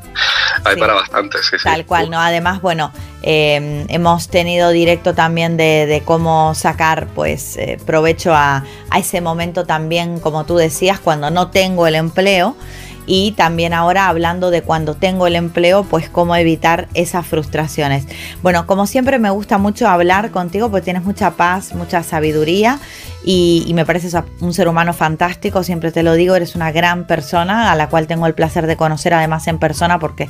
Hay 0.66 0.78
para 0.78 0.94
bastante, 0.94 1.38
sí, 1.44 1.58
Tal 1.64 1.86
cual, 1.86 2.10
¿no? 2.10 2.20
Además, 2.20 2.62
bueno, 2.62 2.92
eh, 3.22 3.86
hemos 3.90 4.28
tenido 4.30 4.72
directo 4.72 5.14
también 5.14 5.58
de, 5.58 6.02
cómo 6.06 6.56
sacar 6.56 7.08
pues 7.14 7.58
eh, 7.58 7.78
provecho 7.86 8.34
a, 8.34 8.64
a, 8.90 9.00
ese 9.00 9.22
momento 9.22 9.66
también, 9.66 10.20
como 10.20 10.46
tú 10.46 10.56
decías, 10.58 11.00
cuando 11.00 11.30
no 11.30 11.50
tengo 11.52 11.88
el 11.88 11.96
empleo 11.96 12.56
y 13.06 13.32
también 13.32 13.74
ahora 13.74 14.08
hablando 14.08 14.52
de 14.52 14.62
cuando 14.62 14.96
tengo 14.96 15.28
el 15.28 15.36
empleo, 15.36 15.84
pues 15.84 16.10
cómo 16.10 16.36
evitar 16.36 16.88
esas 16.94 17.26
frustraciones. 17.26 18.08
Bueno, 18.42 18.66
como 18.68 18.88
siempre 18.88 19.20
me 19.20 19.30
gusta 19.30 19.58
mucho 19.58 19.88
hablar 19.88 20.32
contigo 20.32 20.70
porque 20.70 20.86
tienes 20.86 21.04
mucha 21.04 21.32
paz, 21.32 21.74
mucha 21.74 22.04
sabiduría 22.04 22.80
y, 23.24 23.72
me 23.74 23.86
pareces 23.86 24.16
un 24.40 24.54
ser 24.54 24.68
humano 24.68 24.94
fantástico, 24.94 25.64
siempre 25.64 25.92
te 25.92 26.04
lo 26.04 26.14
digo, 26.14 26.36
eres 26.36 26.56
una 26.56 26.72
gran 26.72 27.08
persona 27.08 27.72
a 27.72 27.76
la 27.76 27.90
cual 27.90 28.08
tengo 28.08 28.28
el 28.28 28.34
placer 28.34 28.68
de 28.68 28.78
conocer 28.78 29.14
además 29.14 29.48
en 29.48 29.58
persona 29.58 30.00
porque 30.00 30.30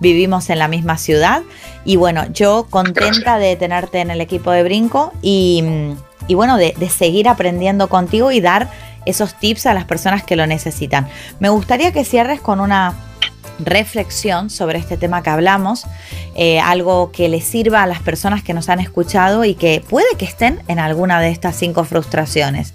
vivimos 0.00 0.48
en 0.50 0.58
la 0.58 0.68
misma 0.68 0.96
ciudad 0.96 1.42
y 1.84 1.96
bueno, 1.96 2.24
yo 2.32 2.66
contenta 2.70 3.38
de 3.38 3.56
tenerte 3.56 4.00
en 4.00 4.10
el 4.10 4.20
equipo 4.20 4.50
de 4.50 4.62
Brinco 4.62 5.12
y, 5.22 5.62
bueno, 6.30 6.56
de 6.56 6.90
seguir 6.90 7.28
aprendiendo 7.28 7.88
contigo 7.88 8.30
y 8.30 8.40
dar 8.40 8.68
esos 9.06 9.38
tips 9.38 9.66
a 9.66 9.74
las 9.74 9.84
personas 9.84 10.22
que 10.22 10.36
lo 10.36 10.46
necesitan. 10.46 11.08
Me 11.40 11.48
gustaría 11.48 11.92
que 11.92 12.04
cierres 12.04 12.40
con 12.40 12.60
una 12.60 12.94
reflexión 13.58 14.50
sobre 14.50 14.78
este 14.78 14.96
tema 14.96 15.22
que 15.22 15.30
hablamos, 15.30 15.86
eh, 16.34 16.60
algo 16.60 17.10
que 17.12 17.28
les 17.28 17.44
sirva 17.44 17.82
a 17.82 17.86
las 17.86 18.00
personas 18.00 18.42
que 18.42 18.52
nos 18.54 18.68
han 18.68 18.80
escuchado 18.80 19.44
y 19.44 19.54
que 19.54 19.82
puede 19.88 20.06
que 20.18 20.24
estén 20.24 20.62
en 20.68 20.78
alguna 20.78 21.20
de 21.20 21.30
estas 21.30 21.56
cinco 21.56 21.84
frustraciones 21.84 22.74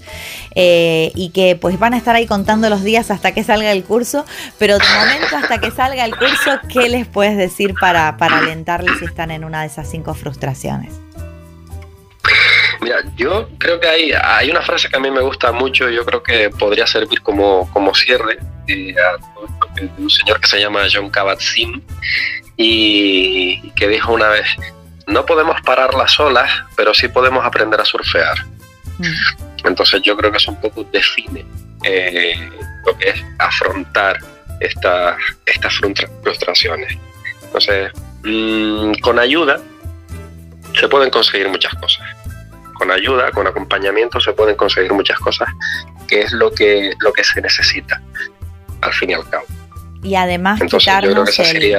eh, 0.56 1.12
y 1.16 1.30
que 1.30 1.56
pues 1.56 1.78
van 1.78 1.94
a 1.94 1.98
estar 1.98 2.16
ahí 2.16 2.26
contando 2.26 2.70
los 2.70 2.84
días 2.84 3.12
hasta 3.12 3.32
que 3.32 3.44
salga 3.44 3.72
el 3.72 3.84
curso, 3.84 4.26
pero 4.58 4.78
de 4.78 4.86
momento 5.00 5.38
hasta 5.38 5.60
que 5.60 5.72
salga 5.72 6.06
el 6.06 6.16
curso, 6.16 6.60
¿qué 6.68 6.90
les 6.90 7.08
puedes 7.08 7.38
decir 7.38 7.76
para, 7.80 8.18
para 8.18 8.40
alentarles 8.40 8.98
si 9.00 9.06
están 9.06 9.32
en 9.32 9.44
una 9.44 9.62
de 9.62 9.68
esas 9.68 9.90
cinco 9.90 10.14
frustraciones? 10.14 10.94
Mira, 12.82 13.04
yo 13.16 13.48
creo 13.60 13.80
que 13.80 13.88
hay, 13.88 14.12
hay 14.12 14.50
una 14.50 14.62
frase 14.62 14.90
que 14.90 14.98
a 14.98 15.00
mí 15.00 15.12
me 15.12 15.22
gusta 15.22 15.52
mucho, 15.52 15.90
yo 15.90 16.04
creo 16.04 16.24
que 16.24 16.50
podría 16.50 16.88
servir 16.88 17.22
como, 17.22 17.70
como 17.72 17.94
cierre 17.94 18.40
eh, 18.68 18.96
de 19.76 19.90
un 20.00 20.10
señor 20.10 20.42
que 20.42 20.48
se 20.48 20.60
llama 20.60 20.82
John 20.92 21.12
Kabat-Zinn 21.12 21.84
y 22.58 23.70
que 23.72 23.88
dijo 23.88 24.12
una 24.12 24.30
vez, 24.30 24.48
no 25.08 25.26
podemos 25.26 25.62
parar 25.62 25.94
las 25.94 26.20
olas, 26.20 26.52
pero 26.76 26.94
sí 26.94 27.08
podemos 27.08 27.46
aprender 27.46 27.80
a 27.80 27.86
surfear. 27.86 28.46
Mm. 28.98 29.68
Entonces 29.68 30.02
yo 30.02 30.18
creo 30.18 30.32
que 30.32 30.38
eso 30.38 30.52
un 30.52 30.62
poco 30.62 30.84
define 30.86 31.46
eh, 31.84 32.50
lo 32.86 32.98
que 32.98 33.10
es 33.10 33.24
afrontar 33.38 34.20
estas, 34.60 35.18
estas 35.46 35.74
frustraciones. 36.24 36.98
Entonces, 37.44 37.92
mm, 38.24 38.94
con 39.02 39.20
ayuda 39.20 39.60
se 40.80 40.88
pueden 40.88 41.10
conseguir 41.10 41.50
muchas 41.50 41.74
cosas. 41.76 42.08
Con 42.82 42.90
ayuda, 42.90 43.30
con 43.30 43.46
acompañamiento 43.46 44.20
se 44.20 44.34
pueden 44.34 44.56
conseguir 44.56 44.92
muchas 44.92 45.20
cosas, 45.20 45.48
que 46.08 46.22
es 46.22 46.32
lo 46.32 46.50
que, 46.52 46.94
lo 46.98 47.14
que 47.14 47.24
se 47.24 47.40
necesita, 47.40 48.02
al 48.82 48.92
fin 48.92 49.12
y 49.12 49.14
al 49.14 49.30
cabo. 49.30 49.46
Y 50.02 50.16
además 50.16 50.60
quitarnos 50.60 51.38
el, 51.38 51.78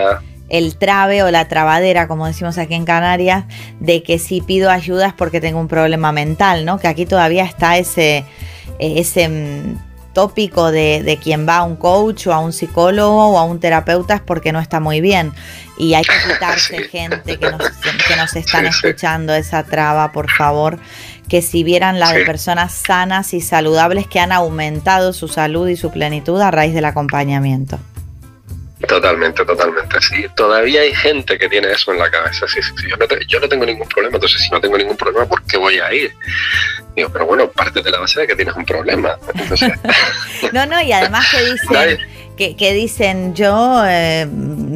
el 0.48 0.78
trabe 0.78 1.24
o 1.24 1.32
la 1.32 1.48
trabadera, 1.48 2.06
como 2.06 2.28
decimos 2.28 2.56
aquí 2.56 2.74
en 2.74 2.84
Canarias, 2.84 3.46
de 3.80 4.04
que 4.04 4.20
si 4.20 4.42
pido 4.42 4.70
ayuda 4.70 5.08
es 5.08 5.12
porque 5.12 5.40
tengo 5.40 5.58
un 5.58 5.66
problema 5.66 6.12
mental, 6.12 6.64
¿no? 6.64 6.78
Que 6.78 6.86
aquí 6.86 7.04
todavía 7.04 7.42
está 7.46 7.78
ese, 7.78 8.24
ese 8.78 9.28
mm, 9.28 9.91
tópico 10.12 10.70
de, 10.70 11.18
quien 11.22 11.46
va 11.48 11.58
a 11.58 11.62
un 11.62 11.76
coach 11.76 12.26
o 12.26 12.32
a 12.32 12.38
un 12.38 12.52
psicólogo 12.52 13.28
o 13.30 13.38
a 13.38 13.44
un 13.44 13.60
terapeuta 13.60 14.14
es 14.14 14.20
porque 14.20 14.52
no 14.52 14.60
está 14.60 14.80
muy 14.80 15.00
bien. 15.00 15.32
Y 15.78 15.94
hay 15.94 16.04
que 16.04 16.12
quitarse 16.32 16.84
gente 16.84 17.38
que 17.38 17.50
nos, 17.50 17.62
que 18.08 18.16
nos 18.16 18.36
están 18.36 18.66
escuchando 18.66 19.34
esa 19.34 19.64
traba, 19.64 20.12
por 20.12 20.30
favor, 20.30 20.78
que 21.28 21.42
si 21.42 21.64
vieran 21.64 21.98
las 21.98 22.14
de 22.14 22.24
personas 22.24 22.72
sanas 22.72 23.34
y 23.34 23.40
saludables 23.40 24.06
que 24.06 24.20
han 24.20 24.32
aumentado 24.32 25.12
su 25.12 25.28
salud 25.28 25.68
y 25.68 25.76
su 25.76 25.90
plenitud 25.90 26.40
a 26.40 26.50
raíz 26.50 26.74
del 26.74 26.84
acompañamiento. 26.84 27.78
Totalmente, 28.92 29.42
totalmente. 29.46 30.00
Sí, 30.02 30.26
todavía 30.36 30.82
hay 30.82 30.94
gente 30.94 31.38
que 31.38 31.48
tiene 31.48 31.72
eso 31.72 31.92
en 31.92 31.98
la 31.98 32.10
cabeza. 32.10 32.46
Sí, 32.46 32.60
sí, 32.62 32.88
Yo, 32.88 32.96
no 32.98 33.06
yo, 33.26 33.40
no 33.40 33.48
tengo 33.48 33.64
ningún 33.64 33.88
problema, 33.88 34.16
entonces 34.16 34.42
si 34.42 34.50
no 34.50 34.60
tengo 34.60 34.76
ningún 34.76 34.98
problema, 34.98 35.24
¿por 35.24 35.42
qué 35.44 35.56
voy 35.56 35.78
a 35.78 35.92
ir? 35.94 36.12
Digo, 36.94 37.08
pero 37.10 37.24
bueno, 37.24 37.50
parte 37.50 37.80
de 37.80 37.90
la 37.90 38.00
base 38.00 38.20
de 38.20 38.26
que 38.26 38.36
tienes 38.36 38.54
un 38.54 38.66
problema. 38.66 39.16
no, 40.52 40.66
no, 40.66 40.82
y 40.82 40.92
además 40.92 41.26
que 41.30 41.40
dicen 41.52 42.11
que, 42.36 42.74
dicen 42.74 43.34
yo, 43.34 43.82
eh, 43.86 44.26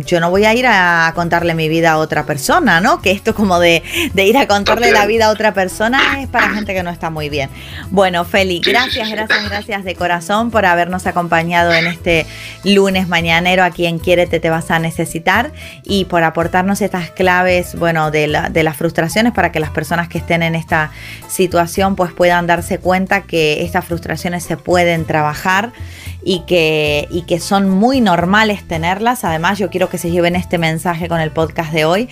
yo 0.04 0.20
no 0.20 0.30
voy 0.30 0.44
a 0.44 0.54
ir 0.54 0.66
a 0.66 1.10
contarle 1.14 1.54
mi 1.54 1.68
vida 1.68 1.92
a 1.92 1.98
otra 1.98 2.24
persona, 2.26 2.80
¿no? 2.80 3.00
Que 3.00 3.10
esto 3.10 3.34
como 3.34 3.58
de, 3.58 3.82
ir 4.14 4.36
a 4.36 4.46
contarle 4.46 4.92
la 4.92 5.06
vida 5.06 5.26
a 5.26 5.30
otra 5.30 5.54
persona 5.54 6.20
es 6.20 6.28
para 6.28 6.50
gente 6.50 6.74
que 6.74 6.82
no 6.82 6.90
está 6.90 7.10
muy 7.10 7.28
bien. 7.28 7.50
Bueno, 7.90 8.24
Feli, 8.24 8.60
gracias, 8.60 9.10
gracias, 9.10 9.48
gracias 9.48 9.84
de 9.84 9.94
corazón 9.94 10.50
por 10.50 10.66
habernos 10.66 11.06
acompañado 11.06 11.72
en 11.72 11.86
este 11.86 12.26
lunes 12.64 13.08
mañanero 13.08 13.64
aquí 13.64 13.86
en 13.86 13.98
Quiérete 13.98 14.40
te 14.40 14.50
vas 14.50 14.70
a 14.70 14.78
necesitar 14.78 15.52
y 15.82 16.04
por 16.04 16.22
aportarnos 16.24 16.80
estas 16.82 17.10
claves, 17.10 17.74
bueno, 17.76 18.10
de, 18.10 18.26
la, 18.26 18.48
de 18.50 18.62
las 18.62 18.76
frustraciones 18.76 19.32
para 19.32 19.50
que 19.50 19.60
las 19.60 19.70
personas 19.70 20.08
que 20.08 20.18
estén 20.18 20.42
en 20.42 20.54
esta 20.54 20.90
situación 21.28 21.96
pues 21.96 22.12
puedan 22.12 22.46
darse 22.46 22.78
cuenta 22.78 23.22
que 23.22 23.64
estas 23.64 23.84
frustraciones 23.84 24.44
se 24.44 24.56
pueden 24.56 25.04
trabajar 25.04 25.72
y 26.28 26.40
que, 26.40 27.06
y 27.12 27.22
que 27.22 27.38
son 27.38 27.70
muy 27.70 28.00
normales 28.00 28.66
tenerlas. 28.66 29.22
Además, 29.22 29.60
yo 29.60 29.70
quiero 29.70 29.88
que 29.88 29.96
se 29.96 30.10
lleven 30.10 30.34
este 30.34 30.58
mensaje 30.58 31.06
con 31.06 31.20
el 31.20 31.30
podcast 31.30 31.72
de 31.72 31.84
hoy, 31.84 32.08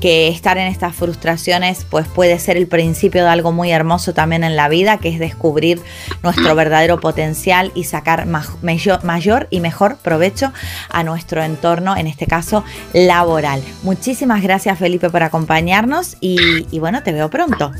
que 0.00 0.28
estar 0.28 0.56
en 0.56 0.68
estas 0.68 0.96
frustraciones 0.96 1.84
pues 1.90 2.08
puede 2.08 2.38
ser 2.38 2.56
el 2.56 2.66
principio 2.66 3.22
de 3.24 3.28
algo 3.28 3.52
muy 3.52 3.70
hermoso 3.70 4.14
también 4.14 4.42
en 4.42 4.56
la 4.56 4.70
vida, 4.70 4.96
que 4.96 5.10
es 5.10 5.18
descubrir 5.18 5.82
nuestro 6.22 6.54
verdadero 6.54 6.98
potencial 6.98 7.70
y 7.74 7.84
sacar 7.84 8.24
mayor, 8.26 9.48
y 9.50 9.60
mejor 9.60 9.98
provecho 9.98 10.50
a 10.88 11.02
nuestro 11.04 11.42
entorno, 11.42 11.94
en 11.94 12.06
este 12.06 12.26
caso 12.26 12.64
laboral. 12.94 13.62
Muchísimas 13.82 14.42
gracias 14.42 14.78
Felipe 14.78 15.10
por 15.10 15.22
acompañarnos 15.22 16.16
y, 16.20 16.66
y 16.70 16.78
bueno, 16.78 17.02
te 17.02 17.12
veo 17.12 17.28
pronto. 17.28 17.72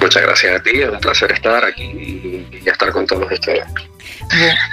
Muchas 0.00 0.22
gracias 0.22 0.58
a 0.58 0.62
ti, 0.62 0.70
es 0.80 0.88
un 0.88 1.00
placer 1.00 1.32
estar 1.32 1.62
aquí 1.66 1.84
y 1.84 2.66
estar 2.66 2.90
con 2.92 3.06
todos 3.06 3.30
ustedes. 3.30 3.66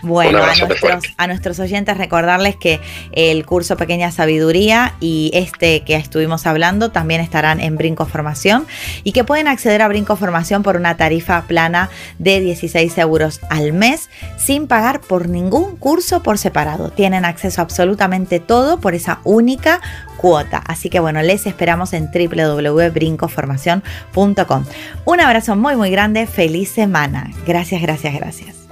Bueno, 0.04 0.40
a 0.40 0.56
nuestros, 0.56 1.04
a 1.18 1.28
nuestros, 1.28 1.60
oyentes 1.60 1.98
recordarles 1.98 2.56
que 2.56 2.80
el 3.12 3.46
curso 3.46 3.78
Pequeña 3.78 4.12
Sabiduría 4.12 4.96
y 5.00 5.32
este 5.34 5.84
que 5.84 5.96
estuvimos 5.96 6.46
hablando 6.46 6.92
también 6.92 7.22
estarán 7.22 7.60
en 7.60 7.78
Brinco 7.78 8.06
Formación 8.06 8.68
y 9.04 9.12
que 9.12 9.24
pueden 9.24 9.48
acceder 9.48 9.82
a 9.82 9.88
Brinco 9.88 10.16
Formación 10.16 10.64
por 10.64 10.76
una 10.76 10.98
tarifa 10.98 11.44
plana 11.44 11.90
de 12.20 12.40
16 12.40 12.98
euros 12.98 13.40
al 13.50 13.74
mes 13.74 14.10
sin 14.38 14.68
pagar 14.68 15.02
por 15.02 15.30
ningún 15.30 15.78
curso 15.78 16.24
por 16.24 16.38
separado. 16.38 16.92
Tienen 16.92 17.26
acceso 17.26 17.62
a 17.62 17.68
absolutamente 17.68 18.40
todo 18.40 18.80
por 18.80 18.96
esa 18.96 19.20
única 19.24 19.82
cuota. 20.18 20.64
Así 20.66 20.90
que 20.90 21.00
bueno, 21.00 21.22
les 21.22 21.46
esperamos 21.46 21.94
en 21.94 22.10
www.brincoformación.com. 22.12 24.66
Un 25.06 25.20
abrazo 25.20 25.56
muy 25.56 25.76
muy 25.76 25.92
grande, 25.92 26.26
feliz 26.26 26.72
semana. 26.72 27.30
Gracias, 27.46 27.80
gracias, 27.82 28.16
gracias. 28.16 28.67